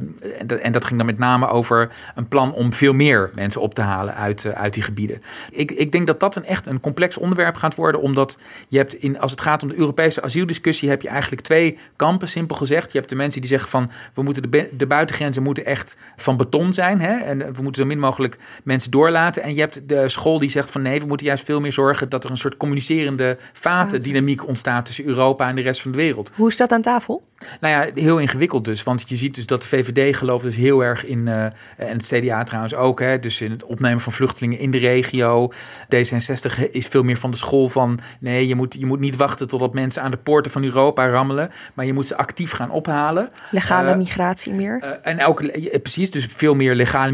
[0.60, 3.80] en dat ging dan met name over een plan om veel meer mensen op te
[3.80, 5.22] halen uit, eh, uit die gebieden.
[5.50, 8.94] Ik, ik denk dat dat een echt een complex onderwerp gaat worden, omdat je hebt
[8.94, 12.92] in, als het gaat om de Europese asieldiscussie, heb je eigenlijk twee kampen, simpel gezegd.
[12.92, 16.36] Je hebt de mensen die zeggen van, we moeten de, de buitengrenzen moeten echt van
[16.36, 19.42] beton zijn, hè, en we moeten zo min mogelijk mensen doorlaten.
[19.42, 22.08] En je hebt de school die zegt van nee, we moeten juist veel meer zorgen
[22.08, 26.30] dat er een soort communicerende vatendynamiek ontstaat tussen Europa en de rest van de wereld.
[26.34, 27.22] Hoe is dat aan tafel?
[27.60, 28.82] Nou ja, heel ingewikkeld dus.
[28.82, 32.06] Want je ziet dus dat de VVD gelooft dus heel erg in, uh, en het
[32.06, 35.52] CDA trouwens ook, hè, dus in het opnemen van vluchtelingen in de regio.
[35.94, 39.48] D66 is veel meer van de school van nee, je moet, je moet niet wachten
[39.48, 43.28] totdat mensen aan de poorten van Europa rammelen, maar je moet ze actief gaan ophalen.
[43.50, 44.82] Legale Uh, migratie meer.
[44.82, 45.42] uh, en ook,
[45.82, 47.12] precies, dus veel meer legale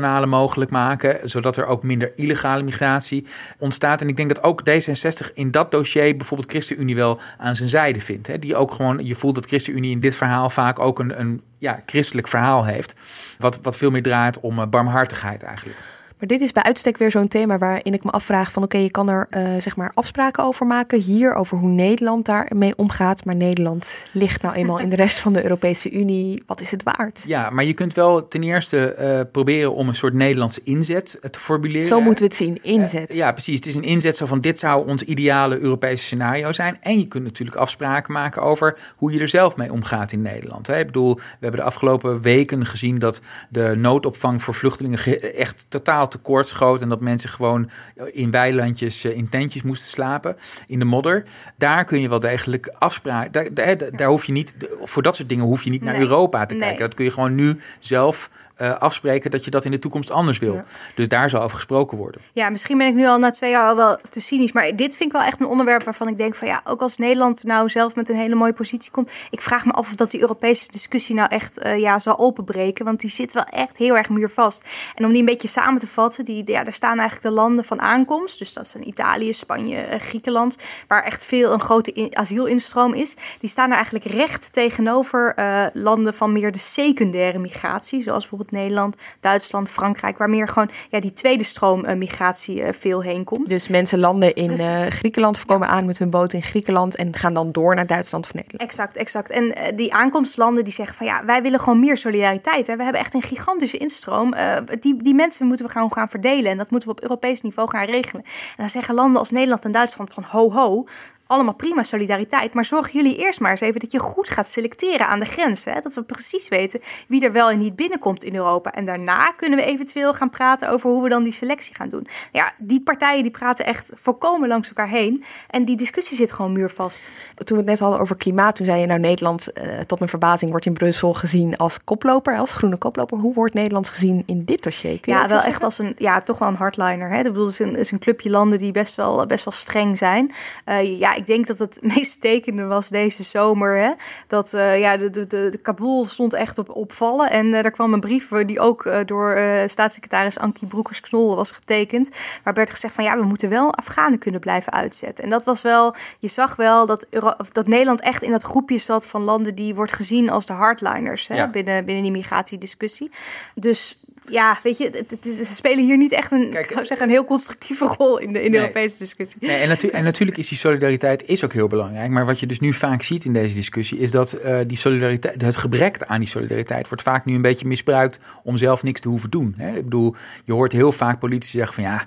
[0.00, 3.26] migratiekanalen mogelijk maken, zodat er ook minder illegale migratie
[3.58, 4.00] ontstaat.
[4.00, 8.00] En ik denk dat ook D66 in dat dossier bijvoorbeeld ChristenUnie wel aan zijn zijde
[8.00, 8.26] vindt.
[8.26, 8.38] Hè?
[8.38, 11.82] Die ook gewoon, je voelt dat ChristenUnie in dit verhaal vaak ook een, een ja,
[11.86, 12.94] christelijk verhaal heeft.
[13.38, 15.78] Wat, wat veel meer draait om uh, barmhartigheid eigenlijk.
[16.18, 18.86] Maar dit is bij uitstek weer zo'n thema waarin ik me afvraag van oké, okay,
[18.86, 23.24] je kan er uh, zeg maar afspraken over maken hier over hoe Nederland daarmee omgaat.
[23.24, 26.42] Maar Nederland ligt nou eenmaal in de rest van de Europese Unie.
[26.46, 27.22] Wat is het waard?
[27.26, 31.38] Ja, maar je kunt wel ten eerste uh, proberen om een soort Nederlandse inzet te
[31.38, 31.86] formuleren.
[31.86, 33.10] Zo moeten we het zien, inzet.
[33.10, 33.56] Uh, ja, precies.
[33.56, 36.78] Het is een inzet zo van dit zou ons ideale Europese scenario zijn.
[36.80, 40.66] En je kunt natuurlijk afspraken maken over hoe je er zelf mee omgaat in Nederland.
[40.66, 40.78] Hè?
[40.78, 46.05] Ik bedoel, we hebben de afgelopen weken gezien dat de noodopvang voor vluchtelingen echt totaal
[46.08, 47.70] tekort schoot en dat mensen gewoon
[48.12, 50.36] in weilandjes in tentjes moesten slapen
[50.66, 51.24] in de modder.
[51.56, 53.32] Daar kun je wel degelijk afspraken.
[53.32, 56.02] Daar, daar, daar, hoef je niet, voor dat soort dingen hoef je niet naar Nee.
[56.02, 56.62] Europa te Nee.
[56.62, 56.80] kijken.
[56.80, 60.38] Dat kun je gewoon nu zelf eh, afspreken dat je dat in de toekomst anders
[60.38, 60.54] wil.
[60.54, 60.64] Ja.
[60.94, 62.20] Dus daar zal over gesproken worden.
[62.32, 64.52] Ja, misschien ben ik nu al na twee jaar al wel te cynisch.
[64.52, 66.96] Maar dit vind ik wel echt een onderwerp waarvan ik denk van ja, ook als
[66.96, 69.12] Nederland nou zelf met een hele mooie positie komt.
[69.30, 72.84] Ik vraag me af of dat die Europese discussie nou echt eh, ja, zal openbreken.
[72.84, 74.64] Want die zit wel echt heel erg muurvast.
[74.94, 77.64] En om die een beetje samen te vatten, die, ja, daar staan eigenlijk de landen
[77.64, 78.38] van aankomst.
[78.38, 80.56] Dus dat zijn Italië, Spanje, eh, Griekenland.
[80.88, 83.16] Waar echt veel een grote in, asielinstroom is.
[83.40, 85.34] Die staan er eigenlijk recht tegenover
[85.72, 88.02] landen van meer de secundaire migratie.
[88.02, 90.18] Zoals bijvoorbeeld Nederland, Duitsland, Frankrijk.
[90.18, 93.48] Waar meer gewoon ja, die tweede stroom eh, migratie eh, veel heen komt.
[93.48, 97.34] Dus mensen landen in eh, Griekenland, komen aan met hun boot in Griekenland en gaan
[97.34, 98.62] dan door naar Duitsland of Nederland.
[98.62, 99.30] Exact, exact.
[99.30, 102.66] En die aankomstlanden die zeggen van ja, wij willen gewoon meer solidariteit.
[102.66, 102.76] Hè.
[102.76, 104.34] We hebben echt een gigantische instroom.
[104.80, 106.50] Die, die mensen moeten we gaan, gaan verdelen.
[106.50, 108.24] En dat moeten we op Europees niveau gaan regelen.
[108.24, 110.86] En dan zeggen landen als Nederland en Duitsland van ho ho.
[111.26, 112.54] Allemaal prima solidariteit.
[112.54, 115.72] Maar zorgen jullie eerst maar eens even dat je goed gaat selecteren aan de grenzen.
[115.72, 115.80] Hè?
[115.80, 118.72] Dat we precies weten wie er wel en niet binnenkomt in Europa.
[118.72, 122.06] En daarna kunnen we eventueel gaan praten over hoe we dan die selectie gaan doen.
[122.32, 125.24] Ja, die partijen die praten echt volkomen langs elkaar heen.
[125.50, 127.08] En die discussie zit gewoon muurvast.
[127.34, 130.10] Toen we het net hadden over klimaat, toen zei je nou Nederland, uh, tot mijn
[130.10, 133.18] verbazing, wordt in Brussel gezien als koploper, als groene koploper.
[133.18, 134.98] Hoe wordt Nederland gezien in dit dossier?
[135.02, 137.10] Ja, wel echt als een, ja, toch wel een hardliner.
[137.10, 137.16] Hè?
[137.16, 139.98] Ik bedoel, het is een, is een clubje landen die best wel, best wel streng
[139.98, 140.32] zijn.
[140.66, 143.78] Uh, ja, ik denk dat het meest tekende was deze zomer.
[143.78, 143.92] Hè?
[144.26, 147.30] Dat uh, ja, de, de, de, Kabul stond echt op, op vallen.
[147.30, 152.10] En uh, er kwam een brief die ook uh, door staatssecretaris Ankie Broekers-Knol was getekend.
[152.42, 155.24] Waar werd gezegd van ja, we moeten wel Afghanen kunnen blijven uitzetten.
[155.24, 158.78] En dat was wel, je zag wel dat, Euro, dat Nederland echt in dat groepje
[158.78, 161.34] zat van landen die wordt gezien als de hardliners hè?
[161.34, 161.48] Ja.
[161.48, 163.10] binnen, binnen die migratiediscussie.
[163.54, 166.72] Dus ja, weet je, het, het is, ze spelen hier niet echt een, Kijk, ik
[166.72, 169.38] zou zeggen, een heel constructieve rol in de, in de nee, Europese discussie.
[169.40, 172.10] Nee, en, natu en, natuurlijk is die solidariteit is ook heel belangrijk.
[172.10, 175.42] Maar wat je dus nu vaak ziet in deze discussie, is dat uh, die solidariteit,
[175.42, 179.08] het gebrek aan die solidariteit wordt vaak nu een beetje misbruikt om zelf niks te
[179.08, 179.54] hoeven doen.
[179.56, 179.76] Hè?
[179.76, 180.14] Ik bedoel,
[180.44, 182.06] je hoort heel vaak politici zeggen van ja.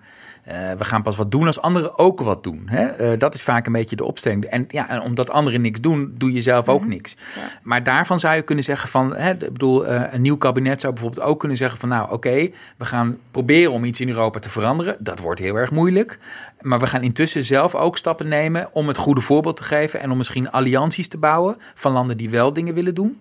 [0.50, 2.64] Uh, we gaan pas wat doen als anderen ook wat doen.
[2.66, 3.12] Hè?
[3.12, 4.45] Uh, dat is vaak een beetje de opstelling.
[4.45, 6.89] En, ja, en omdat anderen niks doen, doe je zelf ook -hmm.
[6.89, 7.16] niks.
[7.36, 7.41] Ja.
[7.64, 9.16] Maar daarvan zou je kunnen zeggen van...
[9.16, 11.89] Hè, ik bedoel, uh, een nieuw kabinet zou bijvoorbeeld ook kunnen zeggen van...
[11.89, 14.95] nou, oké, okay, we gaan proberen om iets in Europa te veranderen.
[15.00, 16.20] Dat wordt heel erg moeilijk.
[16.62, 19.99] Maar we gaan intussen zelf ook stappen nemen om het goede voorbeeld te geven...
[19.99, 23.20] en om misschien allianties te bouwen van landen die wel dingen willen doen.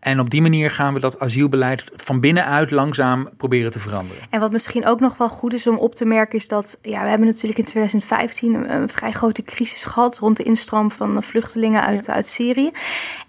[0.00, 4.22] En op die manier gaan we dat asielbeleid van binnenuit langzaam proberen te veranderen.
[4.30, 6.78] En wat misschien ook nog wel goed is om op te merken is dat...
[6.82, 10.18] ja, we hebben natuurlijk in 2015 een, een vrij grote crisis gehad...
[10.18, 12.12] rond de instroom van vluchtelingen uit, ja.
[12.12, 12.70] uit Syrië.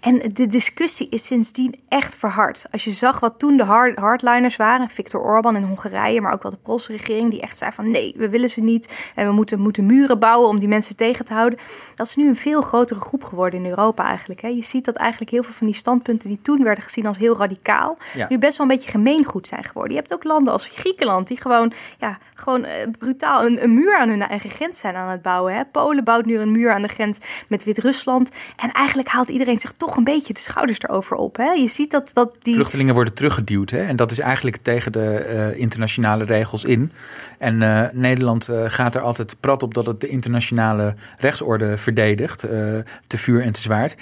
[0.00, 2.66] En de discussie is sindsdien echt verhard.
[2.70, 4.90] Als je zag wat toen de hard, hardliners waren...
[4.90, 7.30] Viktor Orban in Hongarije, maar ook wel de Poolse regering...
[7.30, 9.12] die echt zei van nee, we willen ze niet...
[9.14, 11.58] en we moeten, moeten muren bouwen om die mensen tegen te houden.
[11.94, 14.40] Dat is nu een veel grotere groep geworden in Europa eigenlijk.
[14.40, 14.48] Hè.
[14.48, 16.28] Je ziet dat eigenlijk heel veel van die standpunten...
[16.28, 17.96] die toen werden gezien als heel radicaal...
[18.14, 18.26] Ja.
[18.28, 19.92] nu best wel een beetje gemeengoed zijn geworden.
[19.92, 21.28] Je hebt ook landen als Griekenland...
[21.28, 25.10] die gewoon, ja, gewoon uh, brutaal een, een, muur aan hun eigen grens zijn aan
[25.10, 25.54] het bouwen.
[25.54, 25.64] Hè.
[25.64, 28.30] Polen bouwt nu een muur aan de grens met Wit-Rusland.
[28.56, 31.36] En eigenlijk haalt iedereen zich toch een beetje de schouders erover op.
[31.36, 31.50] Hè.
[31.50, 32.54] Je ziet dat, dat die...
[32.54, 33.70] Vluchtelingen worden teruggeduwd.
[33.70, 33.84] Hè.
[33.86, 36.92] En dat is eigenlijk tegen de uh, internationale regels in.
[37.38, 42.40] En uh, Nederland uh, gaat er altijd prat op dat het de internationale rechtsorde verdedigt.
[43.06, 43.96] te vuur en te zwaard.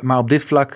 [0.00, 0.72] maar op dit vlak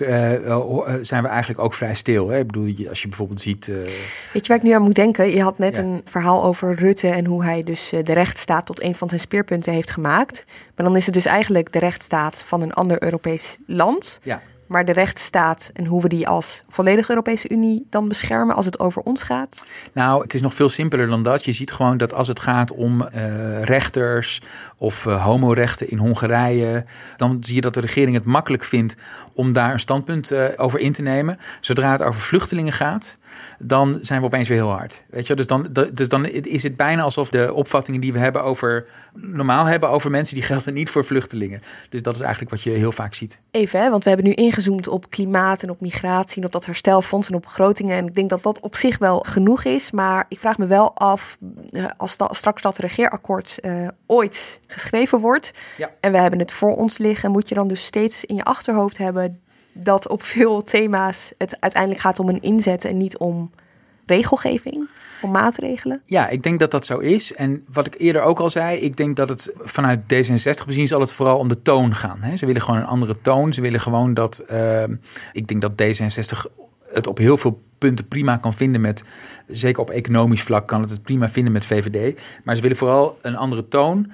[1.01, 2.29] zijn we eigenlijk ook vrij stil.
[2.29, 2.39] Hè.
[2.39, 3.65] Ik bedoel, als je bijvoorbeeld ziet...
[3.65, 5.31] Weet je waar ik nu aan moet denken?
[5.31, 5.81] Je had net ja.
[5.81, 9.73] een verhaal over Rutte en hoe hij dus de rechtsstaat tot een van zijn speerpunten
[9.73, 10.45] heeft gemaakt.
[10.75, 14.19] Maar dan is het dus eigenlijk de rechtsstaat van een ander Europees land.
[14.23, 14.41] Ja.
[14.71, 18.79] Maar de rechtsstaat en hoe we die als volledige Europese Unie dan beschermen als het
[18.79, 19.65] over ons gaat?
[19.93, 21.45] Nou, het is nog veel simpeler dan dat.
[21.45, 24.41] Je ziet gewoon dat als het gaat om uh, rechters
[24.77, 26.85] of uh, homorechten in Hongarije,
[27.17, 28.95] dan zie je dat de regering het makkelijk vindt
[29.33, 31.37] om daar een standpunt uh, over in te nemen.
[31.61, 33.17] Zodra het over vluchtelingen gaat,
[33.59, 35.03] dan zijn we opeens weer heel hard.
[35.09, 38.43] Weet je, dus dan, dus dan is het bijna alsof de opvattingen die we hebben
[38.43, 41.61] over normaal hebben over mensen, die gelden niet voor vluchtelingen.
[41.89, 43.39] Dus dat is eigenlijk wat je heel vaak ziet.
[43.51, 46.65] Even, hè, want we hebben nu ingezoomd op klimaat en op migratie en op dat
[46.65, 47.97] herstelfonds en op begrotingen.
[47.97, 49.91] En ik denk dat dat op zich wel genoeg is.
[49.91, 51.37] Maar ik vraag me wel af,
[51.69, 55.91] eh, als da straks dat regeerakkoord uh, ooit geschreven wordt ja.
[55.99, 58.97] en we hebben het voor ons liggen, moet je dan dus steeds in je achterhoofd
[58.97, 59.41] hebben
[59.73, 63.51] dat op veel thema's het uiteindelijk gaat om een inzet en niet om
[64.05, 64.89] regelgeving,
[65.21, 66.01] om maatregelen?
[66.05, 67.33] Ja, ik denk dat dat zo is.
[67.33, 70.99] En wat ik eerder ook al zei, ik denk dat het vanuit D66 bezien zal
[70.99, 72.21] het vooral om de toon gaan.
[72.21, 72.37] Hè?
[72.37, 73.53] Ze willen gewoon een andere toon.
[73.53, 74.83] Ze willen gewoon dat, uh,
[75.31, 76.51] ik denk dat D66
[76.93, 79.03] het op heel veel punten prima kan vinden met,
[79.47, 82.21] zeker op economisch vlak kan het het prima vinden met VVD.
[82.43, 84.11] Maar ze willen vooral een andere toon.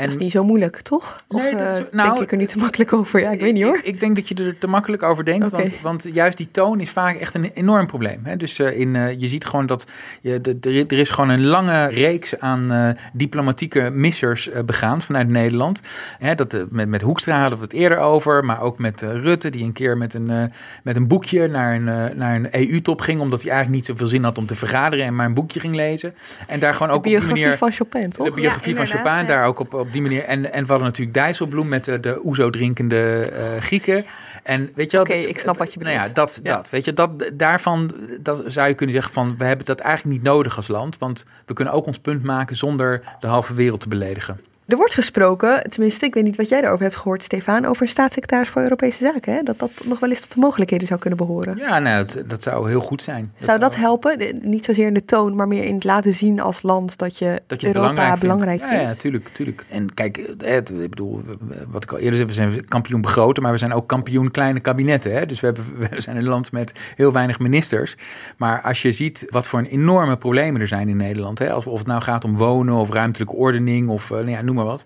[0.00, 1.16] En, dat is niet zo moeilijk, toch?
[1.28, 3.20] Of nee, dat is, nou, denk ik er niet te makkelijk over?
[3.20, 3.80] Ja, ik, weet niet hoor.
[3.82, 6.90] Ik, denk dat je er te makkelijk over denkt, want, want juist die toon is
[6.90, 8.20] vaak echt een enorm probleem.
[8.24, 8.36] Hè?
[8.36, 9.86] Dus uh, in, uh, je ziet gewoon dat
[10.20, 15.28] je, de, de, er is gewoon een lange reeks aan uh, diplomatieke missers begaan vanuit
[15.28, 15.80] Nederland.
[16.18, 19.64] Hè, dat, met, met Hoekstra hadden we het eerder over, maar ook met Rutte, die
[19.64, 20.52] een keer met een,
[20.82, 21.84] met een boekje naar een,
[22.18, 25.14] naar een EU-top ging, omdat hij eigenlijk niet zoveel zin had om te vergaderen en
[25.14, 26.14] maar een boekje ging lezen.
[26.46, 27.56] En daar gewoon ook op die manier...
[27.56, 28.26] van Chopin, toch?
[28.26, 30.24] De biografie van Chopin, daar ook op, op die manier.
[30.24, 34.04] En, en we hadden natuurlijk Dijsselbloem met de, de oezo drinkende uh, Grieken.
[34.42, 35.96] En weet je Oké, ik snap wat je bedoelt.
[35.96, 36.70] Nou ja, dat, dat.
[36.70, 39.34] Weet je, dat, daarvan dat zou je kunnen zeggen van...
[39.38, 40.98] we hebben dat eigenlijk niet nodig als land.
[40.98, 44.40] Want we kunnen ook ons punt maken zonder de halve wereld te beledigen.
[44.70, 47.88] Er wordt gesproken, tenminste, ik weet niet wat jij daarover hebt gehoord, Stefan, over een
[47.88, 49.34] staatssecretaris voor Europese Zaken.
[49.34, 49.42] Hè?
[49.42, 51.56] Dat dat nog wel eens tot de mogelijkheden zou kunnen behoren.
[51.56, 53.32] Ja, nou, dat, dat zou heel goed zijn.
[53.36, 54.38] zou dat helpen?
[54.42, 57.42] Niet zozeer in de toon, maar meer in het laten zien als land dat je,
[57.46, 58.74] dat je Europa belangrijk, belangrijk vindt.
[58.74, 59.64] Ja, ja, tuurlijk, tuurlijk.
[59.68, 61.22] En kijk, ik bedoel,
[61.68, 64.60] wat ik al eerder zei, we zijn kampioen begroten, maar we zijn ook kampioen kleine
[64.60, 65.12] kabinetten.
[65.12, 65.26] Hè?
[65.26, 67.96] Dus we, hebben, we zijn een land met heel weinig ministers.
[68.36, 71.54] Maar als je ziet wat voor een enorme problemen er zijn in Nederland, hè?
[71.54, 74.84] Of, of het nou gaat om wonen of ruimtelijke ordening of nou ja, noem wat.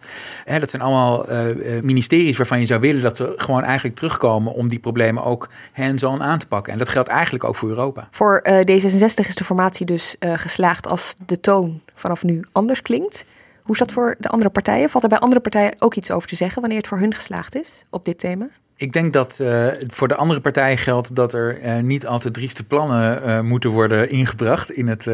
[0.59, 4.69] dat zijn allemaal uh, ministeries waarvan je zou willen dat ze gewoon eigenlijk terugkomen om
[4.69, 6.73] die problemen ook hands-on aan te pakken.
[6.73, 8.09] En dat geldt eigenlijk ook voor Europa.
[8.11, 13.25] Voor uh, D66 is de formatie dus geslaagd als de toon vanaf nu anders klinkt.
[13.63, 14.91] Hoe is dat voor de andere partijen?
[14.91, 17.55] Valt er bij andere partijen ook iets over te zeggen wanneer het voor hun geslaagd
[17.55, 18.49] is op dit thema?
[18.77, 22.31] Ik denk dat uh, voor de andere partijen geldt dat er uh, niet al te
[22.31, 25.09] drieste plannen uh, moeten worden ingebracht in het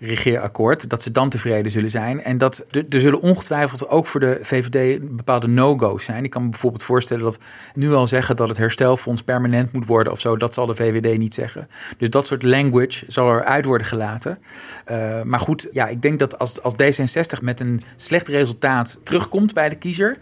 [0.00, 0.90] regeerakkoord.
[0.90, 2.24] Dat ze dan tevreden zullen zijn.
[2.24, 6.24] En dat er zullen ongetwijfeld ook voor de VVD bepaalde no-go's zijn.
[6.24, 7.38] Ik kan me bijvoorbeeld voorstellen dat
[7.74, 10.36] nu al zeggen dat het herstelfonds permanent moet worden of zo.
[10.36, 11.68] Dat zal de VVD niet zeggen.
[11.98, 14.38] Dus dat soort language zal eruit worden gelaten.
[15.24, 19.68] maar goed, ja, ik denk dat als, als D66 met een slecht resultaat terugkomt bij
[19.68, 20.18] de kiezer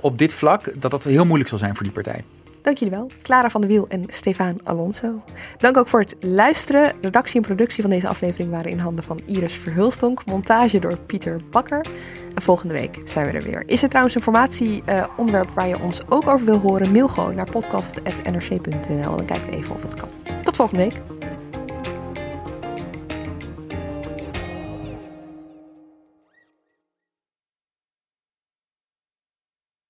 [0.00, 2.24] op dit vlak, dat dat heel moeilijk zal zijn voor die partij.
[2.66, 5.22] Dank jullie wel, Clara van der Wiel en Stefan Alonso.
[5.58, 6.92] Dank ook voor het luisteren.
[7.00, 10.24] Redactie en productie van deze aflevering waren in handen van Iris Verhulstonk.
[10.24, 11.86] Montage door Pieter Bakker.
[12.34, 13.62] En volgende week zijn we er weer.
[13.66, 16.92] Is er trouwens een formatie-onderwerp waar je ons ook over wil horen?
[16.92, 19.16] Mail gewoon naar podcast.nrc.nl.
[19.16, 20.08] Dan kijken we even of het kan.
[20.42, 21.15] Tot volgende week.